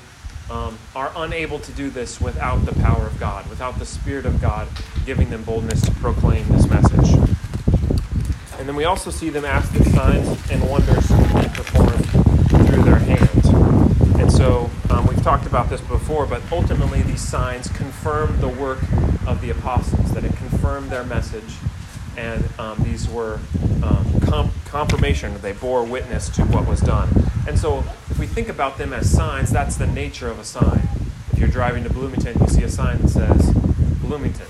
um, 0.49 0.79
are 0.95 1.11
unable 1.17 1.59
to 1.59 1.73
do 1.73 1.91
this 1.91 2.21
without 2.21 2.65
the 2.65 2.75
power 2.75 3.09
of 3.09 3.19
God, 3.19 3.51
without 3.51 3.77
the 3.81 3.85
Spirit 3.85 4.25
of 4.25 4.41
God 4.41 4.69
giving 5.05 5.31
them 5.31 5.43
boldness 5.43 5.83
to 5.83 5.91
proclaim 5.95 6.47
this 6.51 6.69
message. 6.69 7.15
And 8.61 8.69
then 8.69 8.77
we 8.77 8.85
also 8.85 9.11
see 9.11 9.31
them 9.31 9.45
ask 9.45 9.73
that 9.73 9.85
signs 9.87 10.29
and 10.53 10.63
wonders 10.71 11.09
be 11.09 11.49
performed 11.49 12.07
through 12.69 12.85
their 12.85 13.01
hands. 13.01 13.49
And 14.17 14.31
so 14.31 14.71
um, 14.91 15.05
we've 15.09 15.14
talked 15.25 15.47
about 15.47 15.71
this 15.71 15.81
before, 15.81 16.27
but 16.27 16.43
ultimately 16.53 17.01
these 17.01 17.23
signs 17.23 17.67
confirmed 17.69 18.41
the 18.41 18.49
work 18.49 18.83
of 19.27 19.41
the 19.41 19.49
apostles, 19.49 20.13
that 20.13 20.23
it 20.23 20.37
confirmed 20.37 20.91
their 20.91 21.03
message. 21.03 21.57
And 22.15 22.47
um, 22.59 22.77
these 22.85 23.09
were 23.09 23.41
um, 23.83 24.21
com- 24.21 24.53
confirmation, 24.67 25.35
they 25.41 25.53
bore 25.53 25.83
witness 25.83 26.29
to 26.29 26.43
what 26.45 26.69
was 26.69 26.81
done. 26.81 27.09
And 27.49 27.59
so 27.59 27.79
if 28.11 28.19
we 28.19 28.27
think 28.27 28.51
about 28.51 28.77
them 28.77 28.93
as 28.93 29.11
signs, 29.11 29.51
that's 29.51 29.77
the 29.77 29.87
nature 29.87 30.29
of 30.29 30.39
a 30.39 30.45
sign. 30.45 30.87
If 31.33 31.39
you're 31.39 31.49
driving 31.49 31.85
to 31.85 31.91
Bloomington, 31.91 32.39
you 32.41 32.49
see 32.49 32.63
a 32.63 32.69
sign 32.69 33.01
that 33.01 33.09
says 33.09 33.51
Bloomington. 34.03 34.47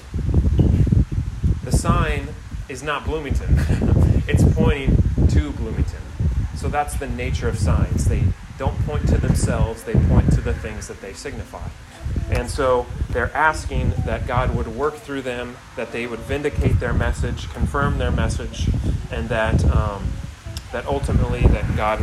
The 1.63 1.71
sign 1.71 2.27
is 2.69 2.83
not 2.83 3.05
Bloomington, 3.05 3.47
it's 4.27 4.43
pointing 4.55 4.97
to 5.29 5.53
Bloomington. 5.53 6.01
So 6.57 6.67
that's 6.67 6.95
the 6.95 7.07
nature 7.07 7.47
of 7.49 7.61
signs. 7.61 8.07
They 8.07 8.25
don't 8.59 8.79
point 8.87 9.09
to 9.09 9.19
themselves, 9.19 9.83
they 9.83 9.95
point 9.95 10.33
to 10.33 10.41
the 10.41 10.55
things 10.55 10.89
that 10.89 11.01
they 11.01 11.13
signify. 11.13 11.69
And 12.31 12.49
so 12.49 12.87
they're 13.11 13.35
asking 13.35 13.93
that 14.07 14.27
God 14.27 14.55
would 14.55 14.69
work 14.69 14.95
through 14.95 15.23
them, 15.23 15.57
that 15.77 15.93
they 15.93 16.07
would 16.07 16.21
vindicate 16.21 16.81
their 16.81 16.93
message, 16.93 17.51
confirm 17.53 17.99
their 17.99 18.11
message, 18.11 18.69
and 19.11 19.29
that 19.29 19.65
um, 19.67 20.07
that 20.73 20.87
ultimately 20.87 21.41
that 21.49 21.77
God 21.77 22.01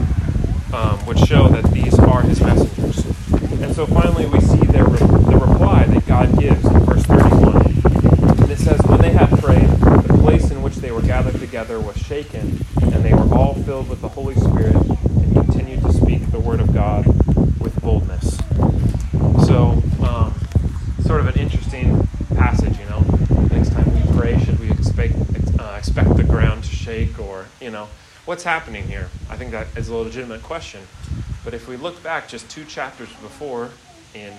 um, 0.73 1.05
would 1.05 1.19
show 1.19 1.47
that 1.49 1.63
these 1.71 1.97
are 1.99 2.21
His 2.21 2.39
messengers. 2.41 3.05
And 3.61 3.75
so 3.75 3.85
finally, 3.85 4.25
we 4.25 4.39
see 4.41 4.65
their 4.67 4.85
the 4.85 5.37
reply 5.41 5.85
that 5.85 6.05
God 6.05 6.37
gives 6.39 6.65
in 6.65 6.79
verse 6.79 7.03
31. 7.03 7.65
And 8.41 8.51
it 8.51 8.59
says, 8.59 8.79
"When 8.85 9.01
they 9.01 9.11
had 9.11 9.29
prayed, 9.39 9.69
the 9.69 10.17
place 10.21 10.51
in 10.51 10.61
which 10.61 10.75
they 10.75 10.91
were 10.91 11.01
gathered 11.01 11.39
together 11.39 11.79
was 11.79 11.97
shaken, 11.97 12.63
and 12.81 13.03
they 13.03 13.13
were 13.13 13.33
all 13.33 13.55
filled 13.55 13.89
with 13.89 14.01
the 14.01 14.09
Holy 14.09 14.35
Spirit, 14.35 14.75
speak 16.11 16.31
the 16.31 16.39
word 16.39 16.59
of 16.59 16.73
God 16.73 17.05
with 17.59 17.79
boldness." 17.81 18.37
So, 19.47 19.81
um, 20.05 20.33
sort 21.03 21.21
of 21.21 21.27
an 21.27 21.35
interesting 21.39 22.07
passage, 22.35 22.77
you 22.77 22.85
know. 22.85 22.99
Next 23.49 23.71
time 23.71 23.93
we 23.93 24.19
pray, 24.19 24.37
should 24.43 24.59
we 24.59 24.69
expect 24.71 25.15
uh, 25.57 25.75
expect 25.77 26.17
the 26.17 26.23
ground 26.23 26.63
to 26.65 26.75
shake, 26.75 27.17
or 27.17 27.45
you 27.61 27.71
know, 27.71 27.87
what's 28.25 28.43
happening 28.43 28.87
here? 28.87 29.09
I 29.29 29.37
think 29.37 29.51
that 29.51 29.67
is 29.77 29.87
a 29.87 29.95
legitimate 29.95 30.43
question. 30.43 30.81
But 31.45 31.53
if 31.53 31.67
we 31.67 31.77
look 31.77 32.03
back 32.03 32.27
just 32.27 32.49
two 32.49 32.65
chapters 32.65 33.09
before 33.21 33.69
in 34.13 34.33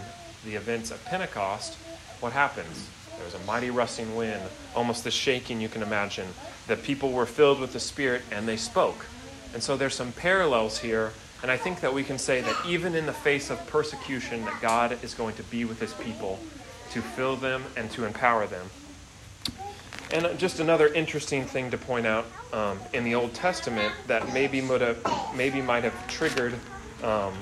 the 0.44 0.54
events 0.56 0.90
of 0.90 1.02
Pentecost, 1.06 1.76
what 2.20 2.32
happens? 2.32 2.88
There 3.16 3.24
was 3.24 3.34
a 3.34 3.44
mighty 3.46 3.70
rustling 3.70 4.14
wind, 4.14 4.42
almost 4.76 5.04
the 5.04 5.10
shaking 5.10 5.60
you 5.60 5.68
can 5.68 5.82
imagine. 5.82 6.28
The 6.66 6.76
people 6.76 7.12
were 7.12 7.26
filled 7.26 7.60
with 7.60 7.72
the 7.72 7.80
Spirit 7.80 8.22
and 8.30 8.46
they 8.46 8.56
spoke. 8.56 9.06
And 9.54 9.62
so 9.62 9.76
there's 9.76 9.94
some 9.94 10.12
parallels 10.12 10.78
here. 10.78 11.12
And 11.42 11.50
I 11.50 11.56
think 11.56 11.80
that 11.80 11.92
we 11.92 12.04
can 12.04 12.18
say 12.18 12.40
that 12.40 12.56
even 12.66 12.94
in 12.94 13.04
the 13.04 13.12
face 13.12 13.50
of 13.50 13.66
persecution, 13.66 14.44
that 14.44 14.60
God 14.62 15.02
is 15.02 15.12
going 15.12 15.34
to 15.36 15.42
be 15.44 15.64
with 15.64 15.80
his 15.80 15.92
people 15.94 16.38
to 16.92 17.02
fill 17.02 17.36
them 17.36 17.64
and 17.76 17.90
to 17.92 18.04
empower 18.04 18.46
them. 18.46 18.66
And 20.12 20.38
just 20.38 20.60
another 20.60 20.88
interesting 20.88 21.44
thing 21.44 21.70
to 21.70 21.78
point 21.78 22.06
out 22.06 22.26
um, 22.52 22.78
in 22.92 23.02
the 23.02 23.14
Old 23.14 23.32
Testament 23.32 23.92
that 24.06 24.32
maybe 24.32 24.60
maybe 25.34 25.62
might 25.62 25.84
have 25.84 26.06
triggered 26.06 26.54
um, 27.02 27.34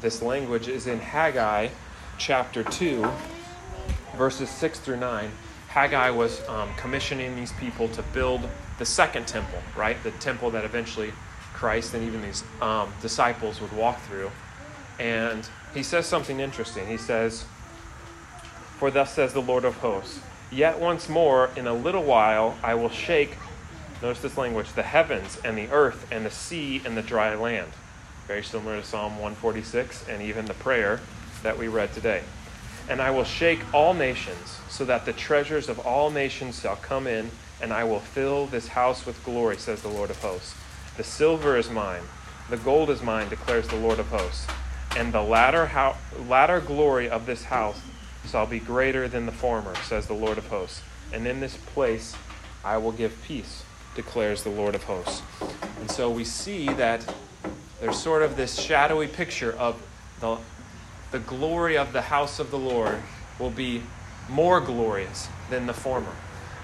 this 0.00 0.22
language 0.22 0.68
is 0.68 0.86
in 0.86 0.98
Haggai 0.98 1.68
chapter 2.18 2.62
two, 2.62 3.10
verses 4.16 4.50
six 4.50 4.78
through 4.78 4.98
nine. 4.98 5.30
Haggai 5.68 6.10
was 6.10 6.46
um, 6.48 6.68
commissioning 6.76 7.34
these 7.36 7.52
people 7.52 7.88
to 7.88 8.02
build 8.12 8.46
the 8.78 8.84
second 8.84 9.26
temple, 9.26 9.58
right? 9.76 9.96
The 10.02 10.10
temple 10.12 10.50
that 10.50 10.64
eventually 10.64 11.12
Christ 11.60 11.92
and 11.92 12.02
even 12.02 12.22
these 12.22 12.42
um, 12.62 12.90
disciples 13.02 13.60
would 13.60 13.72
walk 13.72 14.00
through. 14.04 14.30
And 14.98 15.46
he 15.74 15.82
says 15.82 16.06
something 16.06 16.40
interesting. 16.40 16.86
He 16.86 16.96
says, 16.96 17.44
For 18.78 18.90
thus 18.90 19.12
says 19.12 19.34
the 19.34 19.42
Lord 19.42 19.66
of 19.66 19.76
hosts, 19.76 20.20
Yet 20.50 20.80
once 20.80 21.06
more, 21.08 21.50
in 21.56 21.66
a 21.66 21.74
little 21.74 22.02
while, 22.02 22.56
I 22.62 22.74
will 22.74 22.88
shake, 22.88 23.36
notice 24.00 24.22
this 24.22 24.38
language, 24.38 24.72
the 24.72 24.82
heavens 24.82 25.38
and 25.44 25.56
the 25.56 25.68
earth 25.68 26.10
and 26.10 26.24
the 26.24 26.30
sea 26.30 26.80
and 26.86 26.96
the 26.96 27.02
dry 27.02 27.34
land. 27.34 27.70
Very 28.26 28.42
similar 28.42 28.80
to 28.80 28.86
Psalm 28.86 29.12
146 29.12 30.08
and 30.08 30.22
even 30.22 30.46
the 30.46 30.54
prayer 30.54 30.98
that 31.42 31.58
we 31.58 31.68
read 31.68 31.92
today. 31.92 32.22
And 32.88 33.02
I 33.02 33.10
will 33.10 33.24
shake 33.24 33.60
all 33.74 33.92
nations, 33.92 34.60
so 34.70 34.86
that 34.86 35.04
the 35.04 35.12
treasures 35.12 35.68
of 35.68 35.78
all 35.78 36.10
nations 36.10 36.60
shall 36.60 36.76
come 36.76 37.06
in, 37.06 37.30
and 37.60 37.70
I 37.70 37.84
will 37.84 38.00
fill 38.00 38.46
this 38.46 38.68
house 38.68 39.04
with 39.04 39.22
glory, 39.24 39.58
says 39.58 39.82
the 39.82 39.88
Lord 39.88 40.08
of 40.08 40.22
hosts. 40.22 40.54
The 40.96 41.04
silver 41.04 41.56
is 41.56 41.70
mine, 41.70 42.02
the 42.48 42.56
gold 42.56 42.90
is 42.90 43.02
mine, 43.02 43.28
declares 43.28 43.68
the 43.68 43.76
Lord 43.76 43.98
of 43.98 44.08
hosts. 44.08 44.46
And 44.96 45.12
the 45.12 45.22
latter, 45.22 45.66
ho- 45.66 45.96
latter 46.28 46.60
glory 46.60 47.08
of 47.08 47.24
this 47.24 47.44
house 47.44 47.80
shall 48.28 48.46
be 48.46 48.58
greater 48.58 49.08
than 49.08 49.26
the 49.26 49.32
former, 49.32 49.74
says 49.76 50.06
the 50.06 50.14
Lord 50.14 50.36
of 50.36 50.48
hosts. 50.48 50.82
And 51.12 51.26
in 51.26 51.40
this 51.40 51.56
place 51.56 52.14
I 52.64 52.76
will 52.76 52.92
give 52.92 53.22
peace, 53.22 53.64
declares 53.94 54.42
the 54.42 54.50
Lord 54.50 54.74
of 54.74 54.84
hosts. 54.84 55.22
And 55.80 55.90
so 55.90 56.10
we 56.10 56.24
see 56.24 56.66
that 56.74 57.14
there's 57.80 57.98
sort 57.98 58.22
of 58.22 58.36
this 58.36 58.60
shadowy 58.60 59.06
picture 59.06 59.52
of 59.52 59.80
the, 60.20 60.38
the 61.12 61.20
glory 61.20 61.78
of 61.78 61.92
the 61.92 62.02
house 62.02 62.38
of 62.38 62.50
the 62.50 62.58
Lord 62.58 62.98
will 63.38 63.50
be 63.50 63.82
more 64.28 64.60
glorious 64.60 65.28
than 65.48 65.66
the 65.66 65.72
former. 65.72 66.12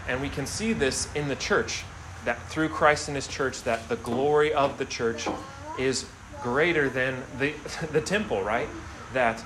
And 0.09 0.21
we 0.21 0.29
can 0.29 0.47
see 0.47 0.73
this 0.73 1.09
in 1.15 1.29
the 1.29 1.37
church, 1.37 1.85
that 2.27 2.43
through 2.49 2.69
Christ 2.69 3.09
and 3.09 3.15
his 3.15 3.27
church, 3.27 3.63
that 3.63 3.89
the 3.89 3.97
glory 3.97 4.53
of 4.53 4.79
the 4.79 4.85
church 4.85 5.27
is 5.79 6.07
greater 6.43 6.89
than 6.89 7.23
the, 7.39 7.55
the 7.93 8.01
temple, 8.01 8.43
right? 8.43 8.69
That 9.15 9.43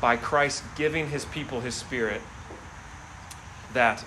by 0.00 0.16
Christ 0.16 0.62
giving 0.76 1.08
his 1.08 1.24
people 1.24 1.60
his 1.60 1.74
spirit, 1.74 2.20
that 3.72 4.04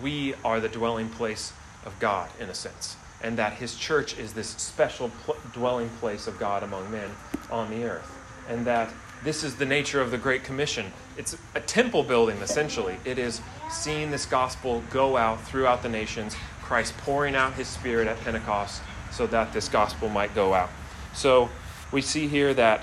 we 0.00 0.34
are 0.44 0.60
the 0.60 0.68
dwelling 0.68 1.08
place 1.10 1.52
of 1.84 1.98
God, 1.98 2.30
in 2.40 2.48
a 2.48 2.54
sense, 2.54 2.96
and 3.22 3.36
that 3.38 3.54
his 3.54 3.74
church 3.76 4.16
is 4.18 4.32
this 4.32 4.48
special 4.48 5.10
pl- 5.24 5.36
dwelling 5.52 5.88
place 6.00 6.28
of 6.28 6.38
God 6.38 6.62
among 6.62 6.90
men 6.90 7.10
on 7.50 7.70
the 7.70 7.84
earth, 7.84 8.16
and 8.48 8.64
that 8.66 8.90
this 9.24 9.44
is 9.44 9.56
the 9.56 9.66
nature 9.66 10.00
of 10.00 10.10
the 10.10 10.18
Great 10.18 10.44
Commission. 10.44 10.92
It's 11.16 11.36
a 11.54 11.60
temple 11.60 12.02
building, 12.02 12.38
essentially. 12.38 12.96
It 13.04 13.18
is 13.18 13.40
seeing 13.70 14.10
this 14.10 14.26
gospel 14.26 14.82
go 14.90 15.16
out 15.16 15.40
throughout 15.42 15.82
the 15.82 15.88
nations, 15.88 16.34
Christ 16.72 16.96
pouring 16.96 17.34
out 17.34 17.52
his 17.52 17.68
spirit 17.68 18.08
at 18.08 18.18
Pentecost 18.20 18.80
so 19.10 19.26
that 19.26 19.52
this 19.52 19.68
gospel 19.68 20.08
might 20.08 20.34
go 20.34 20.54
out. 20.54 20.70
So 21.12 21.50
we 21.92 22.00
see 22.00 22.28
here 22.28 22.54
that 22.54 22.82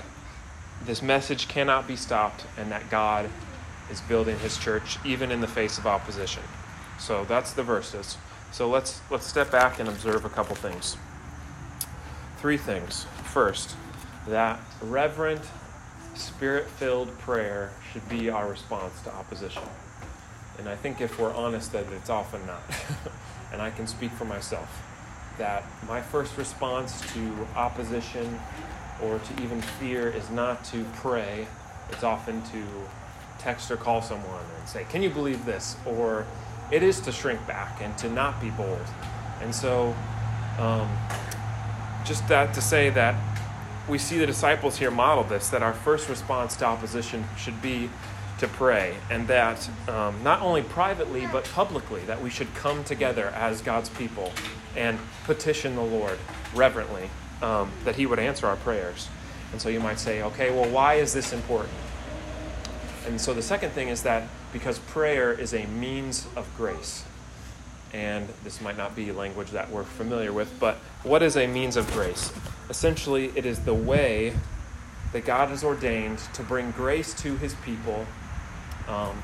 this 0.84 1.02
message 1.02 1.48
cannot 1.48 1.88
be 1.88 1.96
stopped 1.96 2.44
and 2.56 2.70
that 2.70 2.88
God 2.88 3.28
is 3.90 4.00
building 4.02 4.38
his 4.38 4.56
church 4.58 4.98
even 5.04 5.32
in 5.32 5.40
the 5.40 5.48
face 5.48 5.76
of 5.76 5.88
opposition. 5.88 6.44
So 7.00 7.24
that's 7.24 7.52
the 7.52 7.64
verses. 7.64 8.16
So 8.52 8.70
let's 8.70 9.00
let's 9.10 9.26
step 9.26 9.50
back 9.50 9.80
and 9.80 9.88
observe 9.88 10.24
a 10.24 10.30
couple 10.30 10.54
things. 10.54 10.96
Three 12.38 12.58
things. 12.58 13.06
First, 13.24 13.74
that 14.28 14.60
reverent 14.80 15.42
spirit-filled 16.14 17.18
prayer 17.18 17.72
should 17.92 18.08
be 18.08 18.30
our 18.30 18.48
response 18.48 19.02
to 19.02 19.12
opposition. 19.12 19.64
And 20.58 20.68
I 20.68 20.76
think 20.76 21.00
if 21.00 21.18
we're 21.18 21.34
honest 21.34 21.72
that 21.72 21.86
it's 21.92 22.08
often 22.08 22.46
not. 22.46 22.62
and 23.52 23.60
I 23.60 23.70
can 23.70 23.86
speak 23.86 24.12
for 24.12 24.24
myself 24.24 24.82
that 25.38 25.64
my 25.88 26.00
first 26.00 26.36
response 26.36 27.00
to 27.14 27.46
opposition 27.56 28.38
or 29.02 29.18
to 29.18 29.42
even 29.42 29.60
fear 29.62 30.08
is 30.08 30.28
not 30.30 30.62
to 30.66 30.84
pray, 30.96 31.46
it's 31.90 32.04
often 32.04 32.42
to 32.42 32.62
text 33.38 33.70
or 33.70 33.76
call 33.76 34.02
someone 34.02 34.44
and 34.58 34.68
say, 34.68 34.84
Can 34.90 35.02
you 35.02 35.10
believe 35.10 35.44
this? 35.46 35.76
Or 35.86 36.26
it 36.70 36.82
is 36.82 37.00
to 37.00 37.12
shrink 37.12 37.44
back 37.46 37.80
and 37.80 37.96
to 37.98 38.10
not 38.10 38.40
be 38.40 38.50
bold. 38.50 38.86
And 39.40 39.54
so, 39.54 39.94
um, 40.58 40.88
just 42.04 42.28
that 42.28 42.54
to 42.54 42.60
say 42.60 42.90
that 42.90 43.14
we 43.88 43.98
see 43.98 44.18
the 44.18 44.26
disciples 44.26 44.76
here 44.76 44.90
model 44.90 45.24
this 45.24 45.48
that 45.48 45.62
our 45.62 45.72
first 45.72 46.08
response 46.08 46.54
to 46.56 46.64
opposition 46.64 47.24
should 47.36 47.60
be 47.60 47.90
to 48.40 48.48
pray, 48.48 48.96
and 49.10 49.28
that 49.28 49.68
um, 49.88 50.22
not 50.22 50.42
only 50.42 50.62
privately 50.62 51.26
but 51.30 51.44
publicly, 51.44 52.00
that 52.02 52.20
we 52.20 52.30
should 52.30 52.52
come 52.54 52.82
together 52.84 53.28
as 53.28 53.62
God's 53.62 53.88
people 53.90 54.32
and 54.76 54.98
petition 55.24 55.76
the 55.76 55.82
Lord 55.82 56.18
reverently 56.54 57.08
um, 57.42 57.70
that 57.84 57.96
He 57.96 58.06
would 58.06 58.18
answer 58.18 58.46
our 58.46 58.56
prayers. 58.56 59.08
And 59.52 59.60
so 59.60 59.68
you 59.68 59.80
might 59.80 59.98
say, 59.98 60.22
okay, 60.22 60.50
well, 60.50 60.68
why 60.68 60.94
is 60.94 61.12
this 61.12 61.32
important? 61.32 61.72
And 63.06 63.20
so 63.20 63.34
the 63.34 63.42
second 63.42 63.70
thing 63.70 63.88
is 63.88 64.02
that 64.02 64.28
because 64.52 64.78
prayer 64.78 65.32
is 65.32 65.54
a 65.54 65.66
means 65.66 66.26
of 66.36 66.48
grace. 66.56 67.04
And 67.92 68.28
this 68.44 68.60
might 68.60 68.76
not 68.76 68.94
be 68.94 69.10
language 69.10 69.50
that 69.50 69.70
we're 69.70 69.84
familiar 69.84 70.32
with, 70.32 70.52
but 70.60 70.76
what 71.02 71.22
is 71.22 71.36
a 71.36 71.46
means 71.46 71.76
of 71.76 71.90
grace? 71.92 72.32
Essentially, 72.68 73.32
it 73.34 73.44
is 73.44 73.60
the 73.60 73.74
way 73.74 74.34
that 75.12 75.24
God 75.24 75.48
has 75.48 75.64
ordained 75.64 76.18
to 76.34 76.42
bring 76.42 76.70
grace 76.70 77.12
to 77.14 77.36
his 77.38 77.54
people, 77.54 78.06
um, 78.90 79.22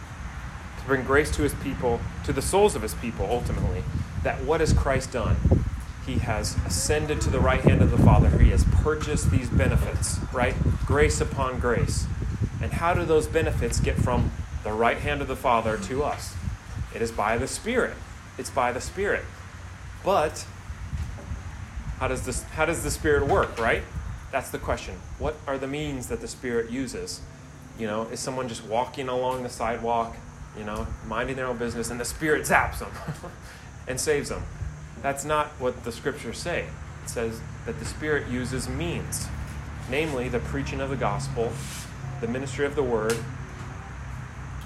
to 0.78 0.86
bring 0.86 1.02
grace 1.04 1.30
to 1.36 1.42
his 1.42 1.54
people, 1.54 2.00
to 2.24 2.32
the 2.32 2.42
souls 2.42 2.74
of 2.76 2.82
his 2.82 2.94
people, 2.94 3.26
ultimately. 3.28 3.82
That 4.22 4.42
what 4.44 4.60
has 4.60 4.72
Christ 4.72 5.12
done? 5.12 5.36
He 6.06 6.18
has 6.18 6.56
ascended 6.64 7.20
to 7.22 7.30
the 7.30 7.40
right 7.40 7.60
hand 7.60 7.82
of 7.82 7.90
the 7.90 7.98
Father. 7.98 8.30
He 8.38 8.50
has 8.50 8.64
purchased 8.64 9.30
these 9.30 9.50
benefits, 9.50 10.18
right? 10.32 10.54
Grace 10.86 11.20
upon 11.20 11.58
grace. 11.58 12.06
And 12.62 12.72
how 12.72 12.94
do 12.94 13.04
those 13.04 13.26
benefits 13.26 13.80
get 13.80 13.96
from 13.96 14.30
the 14.62 14.72
right 14.72 14.98
hand 14.98 15.20
of 15.20 15.28
the 15.28 15.36
Father 15.36 15.76
to 15.78 16.04
us? 16.04 16.34
It 16.94 17.02
is 17.02 17.10
by 17.10 17.36
the 17.36 17.48
Spirit. 17.48 17.94
It's 18.38 18.50
by 18.50 18.72
the 18.72 18.80
Spirit. 18.80 19.24
But 20.04 20.46
how 21.98 22.08
does 22.08 22.22
this 22.22 22.42
how 22.42 22.66
does 22.66 22.84
the 22.84 22.90
Spirit 22.90 23.26
work, 23.26 23.58
right? 23.58 23.82
That's 24.30 24.50
the 24.50 24.58
question. 24.58 24.94
What 25.18 25.36
are 25.46 25.58
the 25.58 25.66
means 25.66 26.06
that 26.06 26.20
the 26.20 26.28
Spirit 26.28 26.70
uses? 26.70 27.20
You 27.78 27.86
know, 27.86 28.02
is 28.04 28.20
someone 28.20 28.48
just 28.48 28.64
walking 28.64 29.08
along 29.08 29.42
the 29.42 29.48
sidewalk, 29.48 30.16
you 30.56 30.64
know, 30.64 30.86
minding 31.06 31.36
their 31.36 31.46
own 31.46 31.58
business, 31.58 31.90
and 31.90 32.00
the 32.00 32.04
Spirit 32.04 32.42
zaps 32.42 32.78
them 32.78 32.90
and 33.88 34.00
saves 34.00 34.30
them? 34.30 34.42
That's 35.02 35.24
not 35.24 35.48
what 35.58 35.84
the 35.84 35.92
scriptures 35.92 36.38
say. 36.38 36.66
It 37.04 37.10
says 37.10 37.40
that 37.66 37.78
the 37.78 37.84
Spirit 37.84 38.28
uses 38.28 38.68
means, 38.68 39.28
namely 39.90 40.28
the 40.28 40.38
preaching 40.38 40.80
of 40.80 40.90
the 40.90 40.96
gospel, 40.96 41.52
the 42.20 42.28
ministry 42.28 42.64
of 42.64 42.74
the 42.74 42.82
word, 42.82 43.16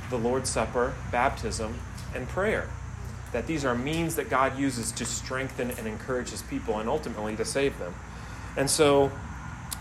the 0.09 0.19
Lord's 0.19 0.51
Supper, 0.51 0.95
baptism, 1.11 1.79
and 2.15 2.29
prayer. 2.29 2.69
That 3.33 3.47
these 3.47 3.65
are 3.65 3.75
means 3.75 4.17
that 4.17 4.29
God 4.29 4.59
uses 4.59 4.91
to 4.93 5.05
strengthen 5.05 5.71
and 5.71 5.87
encourage 5.87 6.31
his 6.31 6.43
people 6.43 6.79
and 6.79 6.89
ultimately 6.89 7.37
to 7.37 7.45
save 7.45 7.79
them. 7.79 7.95
And 8.57 8.69
so 8.69 9.13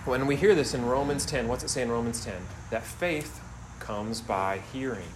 when 0.05 0.27
we 0.27 0.35
hear 0.35 0.55
this 0.55 0.73
in 0.73 0.85
Romans 0.85 1.25
10, 1.25 1.47
what's 1.47 1.63
it 1.63 1.69
say 1.69 1.81
in 1.81 1.91
Romans 1.91 2.23
10? 2.23 2.33
That 2.71 2.83
faith 2.83 3.41
comes 3.79 4.21
by 4.21 4.61
hearing, 4.71 5.09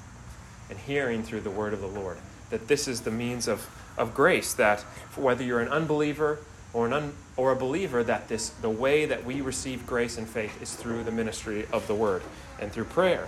and 0.70 0.80
hearing 0.80 1.24
through 1.24 1.42
the 1.42 1.50
word 1.50 1.74
of 1.74 1.82
the 1.82 1.88
Lord. 1.88 2.18
That 2.50 2.68
this 2.68 2.88
is 2.88 3.02
the 3.02 3.12
means 3.12 3.48
of 3.48 3.68
of 3.98 4.14
grace 4.14 4.54
that 4.54 4.82
whether 5.16 5.44
you're 5.44 5.62
an 5.62 5.68
unbeliever 5.68 6.40
or 6.74 6.88
an 6.88 6.94
un, 6.94 7.14
or 7.38 7.52
a 7.52 7.56
believer 7.56 8.04
that 8.04 8.28
this 8.28 8.50
the 8.50 8.70
way 8.70 9.06
that 9.06 9.24
we 9.24 9.42
receive 9.42 9.86
grace 9.86 10.18
and 10.18 10.28
faith 10.28 10.62
is 10.62 10.74
through 10.74 11.04
the 11.04 11.12
ministry 11.12 11.66
of 11.72 11.88
the 11.88 11.96
word 11.96 12.22
and 12.60 12.72
through 12.72 12.86
prayer 12.86 13.28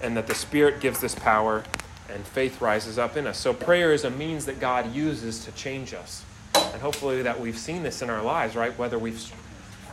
and 0.00 0.16
that 0.16 0.26
the 0.26 0.34
spirit 0.34 0.80
gives 0.80 1.00
this 1.00 1.14
power 1.14 1.64
and 2.10 2.24
faith 2.26 2.60
rises 2.60 2.98
up 2.98 3.16
in 3.16 3.26
us 3.26 3.38
so 3.38 3.54
prayer 3.54 3.92
is 3.92 4.04
a 4.04 4.10
means 4.10 4.44
that 4.44 4.60
god 4.60 4.94
uses 4.94 5.44
to 5.44 5.52
change 5.52 5.94
us 5.94 6.24
and 6.54 6.82
hopefully 6.82 7.22
that 7.22 7.40
we've 7.40 7.58
seen 7.58 7.82
this 7.82 8.02
in 8.02 8.10
our 8.10 8.22
lives 8.22 8.54
right 8.54 8.76
whether 8.78 8.98
we've 8.98 9.32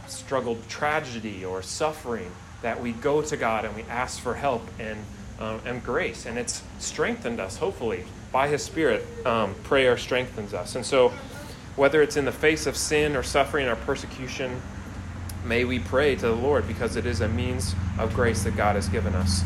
struggled 0.09 0.67
tragedy 0.67 1.45
or 1.45 1.61
suffering 1.61 2.31
that 2.61 2.81
we 2.81 2.91
go 2.91 3.21
to 3.21 3.37
god 3.37 3.65
and 3.65 3.75
we 3.75 3.83
ask 3.83 4.19
for 4.19 4.33
help 4.33 4.67
and 4.79 4.99
um, 5.39 5.61
and 5.65 5.83
grace 5.83 6.25
and 6.25 6.37
it's 6.37 6.63
strengthened 6.79 7.39
us 7.39 7.57
hopefully 7.57 8.03
by 8.31 8.47
His 8.47 8.63
Spirit, 8.63 9.05
um, 9.25 9.55
prayer 9.63 9.97
strengthens 9.97 10.53
us. 10.53 10.75
And 10.75 10.85
so, 10.85 11.11
whether 11.75 12.01
it's 12.01 12.17
in 12.17 12.25
the 12.25 12.31
face 12.31 12.67
of 12.67 12.75
sin 12.75 13.15
or 13.15 13.23
suffering 13.23 13.67
or 13.67 13.75
persecution, 13.75 14.61
may 15.45 15.65
we 15.65 15.79
pray 15.79 16.15
to 16.15 16.27
the 16.27 16.35
Lord 16.35 16.67
because 16.67 16.95
it 16.95 17.05
is 17.05 17.21
a 17.21 17.27
means 17.27 17.73
of 17.97 18.13
grace 18.13 18.43
that 18.43 18.57
God 18.57 18.75
has 18.75 18.87
given 18.89 19.15
us. 19.15 19.43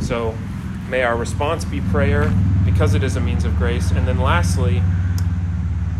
So, 0.00 0.36
may 0.88 1.02
our 1.02 1.16
response 1.16 1.64
be 1.64 1.80
prayer 1.80 2.32
because 2.64 2.94
it 2.94 3.02
is 3.02 3.16
a 3.16 3.20
means 3.20 3.44
of 3.44 3.56
grace. 3.56 3.90
And 3.90 4.06
then, 4.06 4.18
lastly, 4.18 4.82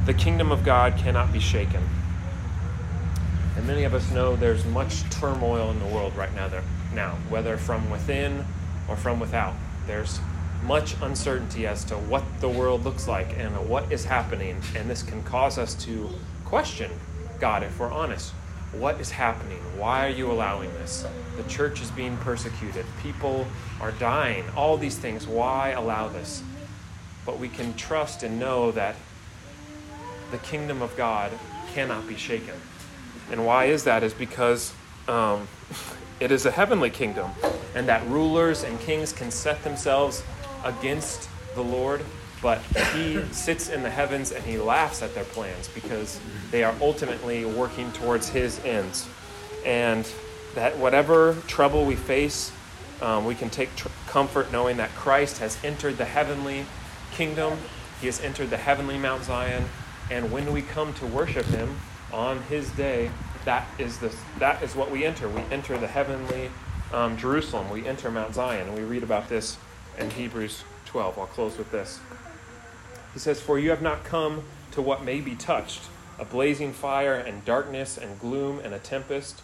the 0.05 0.15
kingdom 0.15 0.51
of 0.53 0.65
God 0.65 0.97
cannot 0.97 1.33
be 1.33 1.41
shaken. 1.41 1.83
And 3.61 3.67
many 3.67 3.85
of 3.85 3.93
us 3.93 4.11
know 4.11 4.37
there's 4.37 4.65
much 4.65 5.03
turmoil 5.11 5.71
in 5.71 5.79
the 5.81 5.87
world 5.89 6.17
right 6.17 6.35
now, 6.35 6.49
there, 6.49 6.65
now 6.95 7.19
whether 7.29 7.59
from 7.59 7.91
within 7.91 8.43
or 8.89 8.97
from 8.97 9.21
without. 9.21 9.55
There's 9.87 10.19
much 10.65 10.97
uncertainty 11.03 11.67
as 11.67 11.85
to 11.85 11.95
what 11.97 12.25
the 12.41 12.49
world 12.49 12.85
looks 12.85 13.07
like 13.07 13.39
and 13.39 13.69
what 13.69 13.93
is 13.93 14.07
happening. 14.07 14.57
And 14.75 14.89
this 14.89 15.03
can 15.03 15.23
cause 15.25 15.59
us 15.59 15.75
to 15.85 16.09
question 16.47 16.91
God 17.39 17.63
if 17.63 17.79
we're 17.79 17.93
honest. 17.93 18.31
What 18.73 18.99
is 18.99 19.11
happening? 19.11 19.59
Why 19.77 20.07
are 20.07 20.11
you 20.11 20.33
allowing 20.33 20.73
this? 20.79 21.05
The 21.37 21.43
church 21.43 21.83
is 21.83 21.91
being 21.91 22.17
persecuted. 22.17 22.87
People 23.03 23.47
are 23.79 23.93
dying. 23.93 24.45
All 24.57 24.79
these 24.79 24.97
things. 24.97 25.27
Why 25.27 25.73
allow 25.73 26.09
this? 26.09 26.43
But 27.27 27.39
we 27.39 27.51
can 27.51 27.75
trust 27.75 28.23
and 28.23 28.41
know 28.41 28.71
that 28.71 28.97
the 30.31 30.39
kingdom 30.39 30.81
of 30.81 30.97
God 30.97 31.31
cannot 31.75 32.09
be 32.09 32.17
shaken. 32.17 32.55
And 33.31 33.47
why 33.47 33.67
is 33.67 33.85
that? 33.85 34.03
Is 34.03 34.15
because 34.15 34.73
um, 35.09 35.49
it 36.21 36.31
is 36.31 36.47
a 36.47 36.51
heavenly 36.51 36.91
kingdom, 36.91 37.31
and 37.75 37.89
that 37.89 38.07
rulers 38.07 38.65
and 38.65 38.79
kings 38.81 39.13
can 39.13 39.31
set 39.31 39.63
themselves 39.65 40.23
against 40.65 41.29
the 41.55 41.63
Lord, 41.63 42.03
but 42.43 42.61
he 42.95 43.23
sits 43.33 43.69
in 43.69 43.83
the 43.83 43.91
heavens 43.91 44.33
and 44.33 44.45
he 44.45 44.59
laughs 44.59 45.03
at 45.03 45.15
their 45.15 45.25
plans 45.25 45.69
because 45.69 46.21
they 46.51 46.65
are 46.65 46.75
ultimately 46.81 47.45
working 47.45 47.91
towards 47.93 48.29
his 48.29 48.63
ends. 48.65 49.09
And 49.65 50.11
that 50.55 50.77
whatever 50.79 51.37
trouble 51.47 51.85
we 51.85 51.97
face, 51.97 52.53
um, 53.01 53.25
we 53.25 53.35
can 53.35 53.51
take 53.51 53.75
tr- 53.77 53.89
comfort 54.09 54.51
knowing 54.53 54.77
that 54.79 54.91
Christ 54.91 55.39
has 55.39 55.57
entered 55.65 55.97
the 55.97 56.05
heavenly 56.05 56.67
kingdom, 57.13 57.59
he 58.01 58.07
has 58.07 58.21
entered 58.21 58.51
the 58.51 58.57
heavenly 58.57 58.99
Mount 58.99 59.25
Zion, 59.25 59.65
and 60.11 60.33
when 60.33 60.53
we 60.53 60.63
come 60.63 60.93
to 60.95 61.07
worship 61.07 61.47
him 61.47 61.77
on 62.13 62.43
his 62.43 62.71
day, 62.73 63.11
that 63.45 63.67
is, 63.79 63.99
the, 63.99 64.15
that 64.39 64.63
is 64.63 64.75
what 64.75 64.91
we 64.91 65.05
enter. 65.05 65.29
We 65.29 65.43
enter 65.51 65.79
the 65.79 65.87
heavenly 65.87 66.51
um, 66.93 67.17
Jerusalem, 67.17 67.71
we 67.71 67.87
enter 67.87 68.11
Mount 68.11 68.35
Zion, 68.35 68.69
and 68.69 68.77
we 68.77 68.83
read 68.83 69.03
about 69.03 69.29
this 69.29 69.57
in 69.99 70.11
Hebrews 70.11 70.65
12. 70.87 71.19
I'll 71.19 71.27
close 71.27 71.57
with 71.57 71.71
this. 71.71 72.01
He 73.13 73.19
says, 73.19 73.41
For 73.41 73.59
you 73.59 73.71
have 73.71 73.83
not 73.83 74.05
come 74.05 74.45
to 74.73 74.83
what 74.83 75.05
may 75.05 75.21
be 75.21 75.35
touched, 75.35 75.83
a 76.19 76.25
blazing 76.25 76.73
fire 76.73 77.15
and 77.15 77.45
darkness 77.45 77.97
and 77.97 78.19
gloom 78.19 78.61
and 78.61 78.75
a 78.75 78.79
tempest, 78.79 79.43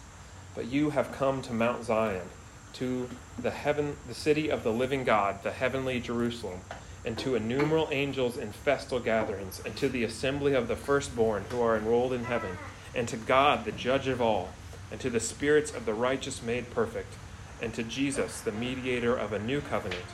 but 0.55 0.65
you 0.65 0.91
have 0.91 1.11
come 1.11 1.41
to 1.43 1.53
Mount 1.53 1.85
Zion, 1.85 2.27
to 2.73 3.09
the 3.37 3.51
heaven, 3.51 3.97
the 4.07 4.13
city 4.13 4.49
of 4.49 4.63
the 4.63 4.71
living 4.71 5.03
God, 5.03 5.43
the 5.43 5.51
heavenly 5.51 5.99
Jerusalem, 5.99 6.59
and 7.05 7.17
to 7.17 7.35
innumerable 7.35 7.89
angels 7.91 8.37
in 8.37 8.51
festal 8.51 8.99
gatherings, 8.99 9.61
and 9.65 9.75
to 9.77 9.89
the 9.89 10.03
assembly 10.03 10.53
of 10.53 10.67
the 10.67 10.75
firstborn 10.75 11.45
who 11.49 11.61
are 11.61 11.77
enrolled 11.77 12.13
in 12.13 12.25
heaven, 12.25 12.57
and 12.95 13.07
to 13.07 13.17
God, 13.17 13.65
the 13.65 13.71
judge 13.71 14.07
of 14.07 14.21
all, 14.21 14.49
and 14.91 14.99
to 14.99 15.09
the 15.09 15.19
spirits 15.19 15.71
of 15.71 15.85
the 15.85 15.93
righteous 15.93 16.41
made 16.41 16.71
perfect, 16.71 17.13
and 17.61 17.73
to 17.73 17.83
Jesus, 17.83 18.41
the 18.41 18.51
mediator 18.51 19.15
of 19.15 19.33
a 19.33 19.39
new 19.39 19.61
covenant 19.61 20.05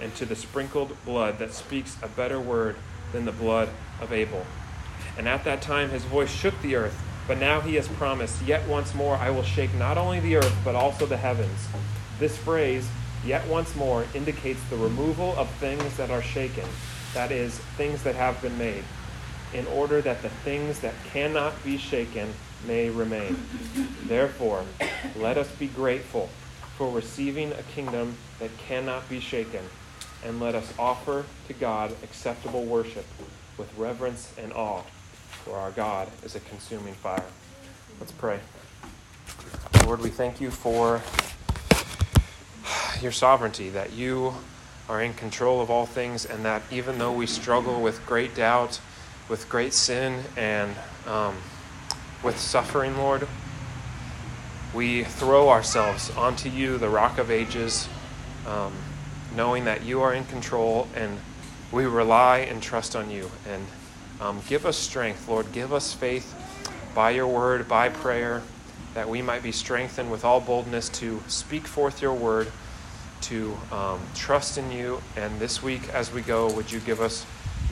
and 0.00 0.14
to 0.16 0.24
the 0.24 0.34
sprinkled 0.34 0.96
blood 1.04 1.38
that 1.38 1.52
speaks 1.52 1.96
a 2.02 2.08
better 2.08 2.40
word 2.40 2.76
than 3.12 3.26
the 3.26 3.32
blood 3.32 3.68
of 4.00 4.12
Abel. 4.12 4.46
And 5.18 5.28
at 5.28 5.44
that 5.44 5.62
time 5.62 5.90
his 5.90 6.04
voice 6.04 6.30
shook 6.30 6.60
the 6.62 6.74
earth, 6.74 6.98
but 7.28 7.38
now 7.38 7.60
he 7.60 7.74
has 7.74 7.86
promised, 7.86 8.42
Yet 8.42 8.66
once 8.66 8.94
more 8.94 9.16
I 9.16 9.30
will 9.30 9.42
shake 9.42 9.74
not 9.74 9.98
only 9.98 10.20
the 10.20 10.36
earth, 10.36 10.56
but 10.64 10.74
also 10.74 11.06
the 11.06 11.18
heavens. 11.18 11.68
This 12.18 12.36
phrase, 12.36 12.88
yet 13.24 13.46
once 13.46 13.74
more, 13.76 14.06
indicates 14.14 14.62
the 14.70 14.76
removal 14.76 15.36
of 15.36 15.48
things 15.54 15.96
that 15.96 16.10
are 16.10 16.22
shaken, 16.22 16.68
that 17.14 17.30
is, 17.30 17.58
things 17.76 18.02
that 18.02 18.14
have 18.14 18.40
been 18.40 18.56
made, 18.58 18.84
in 19.52 19.66
order 19.66 20.00
that 20.00 20.22
the 20.22 20.28
things 20.28 20.80
that 20.80 20.94
cannot 21.12 21.62
be 21.64 21.76
shaken 21.76 22.32
may 22.66 22.90
remain. 22.90 23.36
Therefore, 24.04 24.64
let 25.16 25.38
us 25.38 25.50
be 25.52 25.66
grateful 25.66 26.28
for 26.76 26.90
receiving 26.90 27.52
a 27.52 27.62
kingdom 27.74 28.16
that 28.38 28.56
cannot 28.58 29.08
be 29.08 29.20
shaken 29.20 29.64
and 30.24 30.40
let 30.40 30.54
us 30.54 30.72
offer 30.78 31.24
to 31.48 31.54
God 31.54 31.94
acceptable 32.02 32.64
worship 32.64 33.06
with 33.56 33.70
reverence 33.76 34.32
and 34.38 34.52
awe, 34.52 34.82
for 35.44 35.56
our 35.56 35.70
God 35.70 36.08
is 36.22 36.34
a 36.34 36.40
consuming 36.40 36.94
fire. 36.94 37.24
Let's 37.98 38.12
pray. 38.12 38.40
Lord, 39.84 40.00
we 40.00 40.10
thank 40.10 40.40
you 40.40 40.50
for 40.50 41.02
your 43.02 43.12
sovereignty, 43.12 43.70
that 43.70 43.92
you 43.92 44.34
are 44.88 45.02
in 45.02 45.14
control 45.14 45.60
of 45.60 45.70
all 45.70 45.86
things, 45.86 46.24
and 46.24 46.44
that 46.44 46.62
even 46.70 46.98
though 46.98 47.12
we 47.12 47.26
struggle 47.26 47.80
with 47.80 48.04
great 48.06 48.34
doubt, 48.34 48.80
with 49.28 49.48
great 49.48 49.72
sin, 49.72 50.22
and 50.36 50.74
um, 51.06 51.36
with 52.22 52.38
suffering, 52.38 52.96
Lord, 52.96 53.26
we 54.74 55.04
throw 55.04 55.48
ourselves 55.48 56.10
onto 56.16 56.48
you, 56.48 56.78
the 56.78 56.88
rock 56.88 57.18
of 57.18 57.30
ages, 57.30 57.88
um, 58.46 58.72
knowing 59.34 59.64
that 59.64 59.84
you 59.84 60.00
are 60.00 60.14
in 60.14 60.24
control 60.24 60.88
and 60.94 61.18
we 61.72 61.84
rely 61.84 62.38
and 62.38 62.62
trust 62.62 62.96
on 62.96 63.10
you. 63.10 63.30
And 63.48 63.66
um, 64.20 64.40
give 64.48 64.66
us 64.66 64.76
strength, 64.76 65.28
Lord. 65.28 65.52
Give 65.52 65.72
us 65.72 65.92
faith 65.92 66.34
by 66.94 67.10
your 67.10 67.26
word, 67.26 67.68
by 67.68 67.88
prayer, 67.88 68.42
that 68.94 69.08
we 69.08 69.22
might 69.22 69.42
be 69.42 69.52
strengthened 69.52 70.10
with 70.10 70.24
all 70.24 70.40
boldness 70.40 70.88
to 70.88 71.22
speak 71.28 71.66
forth 71.66 72.02
your 72.02 72.14
word, 72.14 72.50
to 73.22 73.56
um, 73.70 74.00
trust 74.14 74.58
in 74.58 74.70
you. 74.72 75.00
And 75.16 75.38
this 75.38 75.62
week, 75.62 75.88
as 75.90 76.12
we 76.12 76.22
go, 76.22 76.50
would 76.52 76.70
you 76.70 76.80
give 76.80 77.00
us 77.00 77.24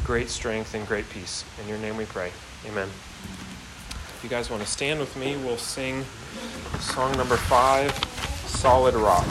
great 0.05 0.29
strength 0.29 0.75
and 0.75 0.87
great 0.87 1.09
peace? 1.11 1.45
In 1.63 1.69
your 1.69 1.79
name 1.79 1.97
we 1.97 2.05
pray. 2.05 2.31
Amen. 2.67 2.89
If 2.89 4.21
you 4.23 4.29
guys 4.29 4.51
want 4.51 4.63
to 4.63 4.69
stand 4.69 5.01
with 5.01 5.17
me, 5.17 5.37
we'll 5.37 5.59
sing 5.59 6.05
song 6.81 7.17
number 7.17 7.37
five 7.37 7.93
Solid 8.47 8.95
Rock. 8.95 9.27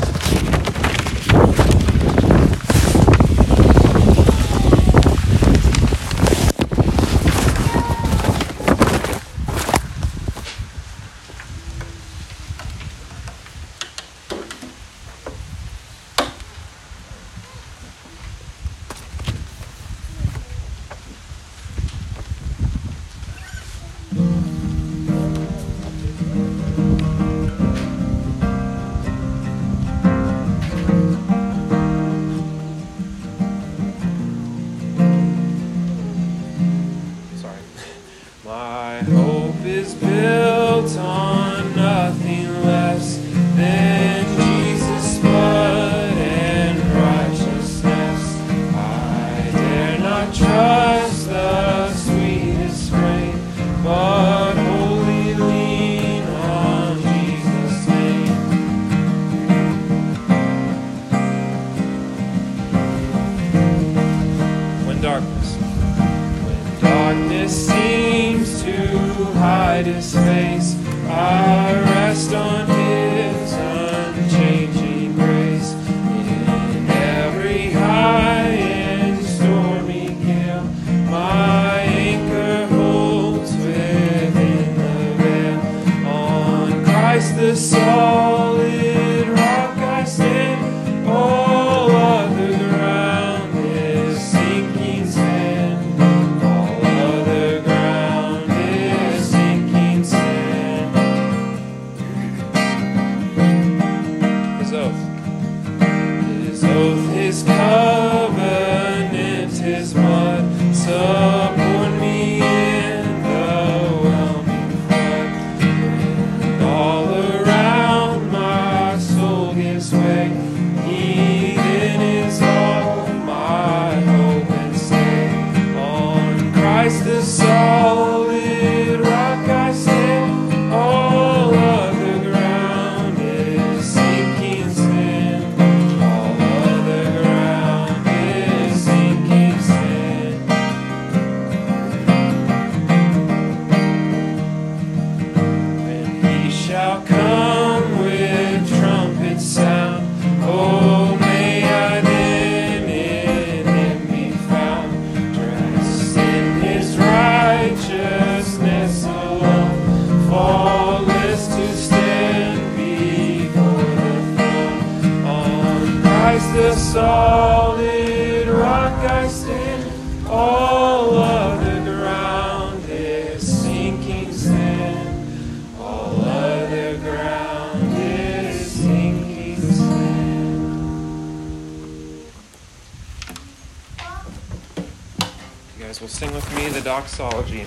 Doxology. 186.81 187.65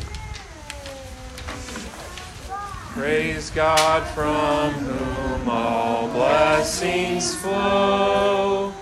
Praise 2.92 3.48
God 3.50 4.06
from 4.08 4.72
whom 4.72 5.48
all 5.48 6.08
blessings 6.08 7.34
flow. 7.36 8.74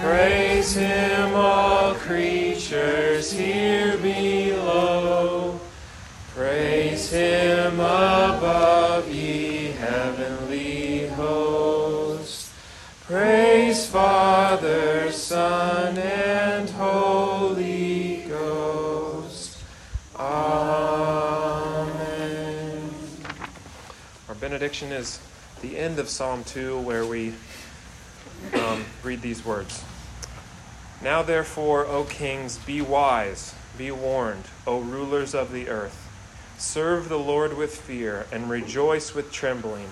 Praise 0.00 0.74
Him, 0.74 1.34
all 1.34 1.94
creatures 1.94 3.30
here 3.30 3.96
below. 3.98 5.60
Praise 6.34 7.10
Him 7.10 7.74
above, 7.74 9.08
ye 9.08 9.72
heavenly 9.72 11.08
hosts. 11.08 12.52
Praise 13.06 13.86
Father, 13.86 15.12
Son, 15.12 15.98
and 15.98 16.21
benediction 24.62 24.92
is 24.92 25.18
the 25.60 25.76
end 25.76 25.98
of 25.98 26.08
Psalm 26.08 26.44
2, 26.44 26.78
where 26.78 27.04
we 27.04 27.34
um, 28.54 28.84
read 29.02 29.20
these 29.20 29.44
words 29.44 29.82
Now, 31.02 31.20
therefore, 31.20 31.84
O 31.86 32.04
kings, 32.04 32.58
be 32.58 32.80
wise, 32.80 33.56
be 33.76 33.90
warned, 33.90 34.44
O 34.64 34.78
rulers 34.78 35.34
of 35.34 35.50
the 35.50 35.68
earth. 35.68 36.08
Serve 36.58 37.08
the 37.08 37.18
Lord 37.18 37.56
with 37.56 37.74
fear 37.74 38.26
and 38.30 38.48
rejoice 38.48 39.16
with 39.16 39.32
trembling. 39.32 39.90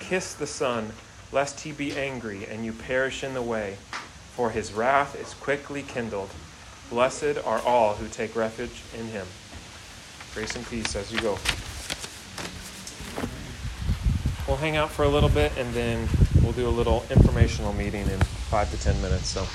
Kiss 0.00 0.34
the 0.34 0.48
Son, 0.48 0.90
lest 1.30 1.60
he 1.60 1.70
be 1.70 1.96
angry 1.96 2.44
and 2.44 2.64
you 2.64 2.72
perish 2.72 3.22
in 3.22 3.34
the 3.34 3.40
way, 3.40 3.76
for 4.34 4.50
his 4.50 4.72
wrath 4.72 5.14
is 5.14 5.32
quickly 5.34 5.82
kindled. 5.82 6.30
Blessed 6.90 7.38
are 7.44 7.60
all 7.60 7.94
who 7.94 8.08
take 8.08 8.34
refuge 8.34 8.82
in 8.98 9.06
him. 9.06 9.28
Grace 10.34 10.56
and 10.56 10.66
peace 10.68 10.96
as 10.96 11.12
you 11.12 11.20
go. 11.20 11.38
We'll 14.48 14.56
hang 14.56 14.76
out 14.76 14.90
for 14.90 15.04
a 15.04 15.08
little 15.08 15.28
bit 15.28 15.52
and 15.56 15.72
then 15.72 16.08
we'll 16.42 16.52
do 16.52 16.68
a 16.68 16.70
little 16.70 17.04
informational 17.10 17.72
meeting 17.72 18.02
in 18.08 18.20
five 18.20 18.70
to 18.70 18.80
ten 18.80 19.00
minutes. 19.00 19.28
So. 19.28 19.46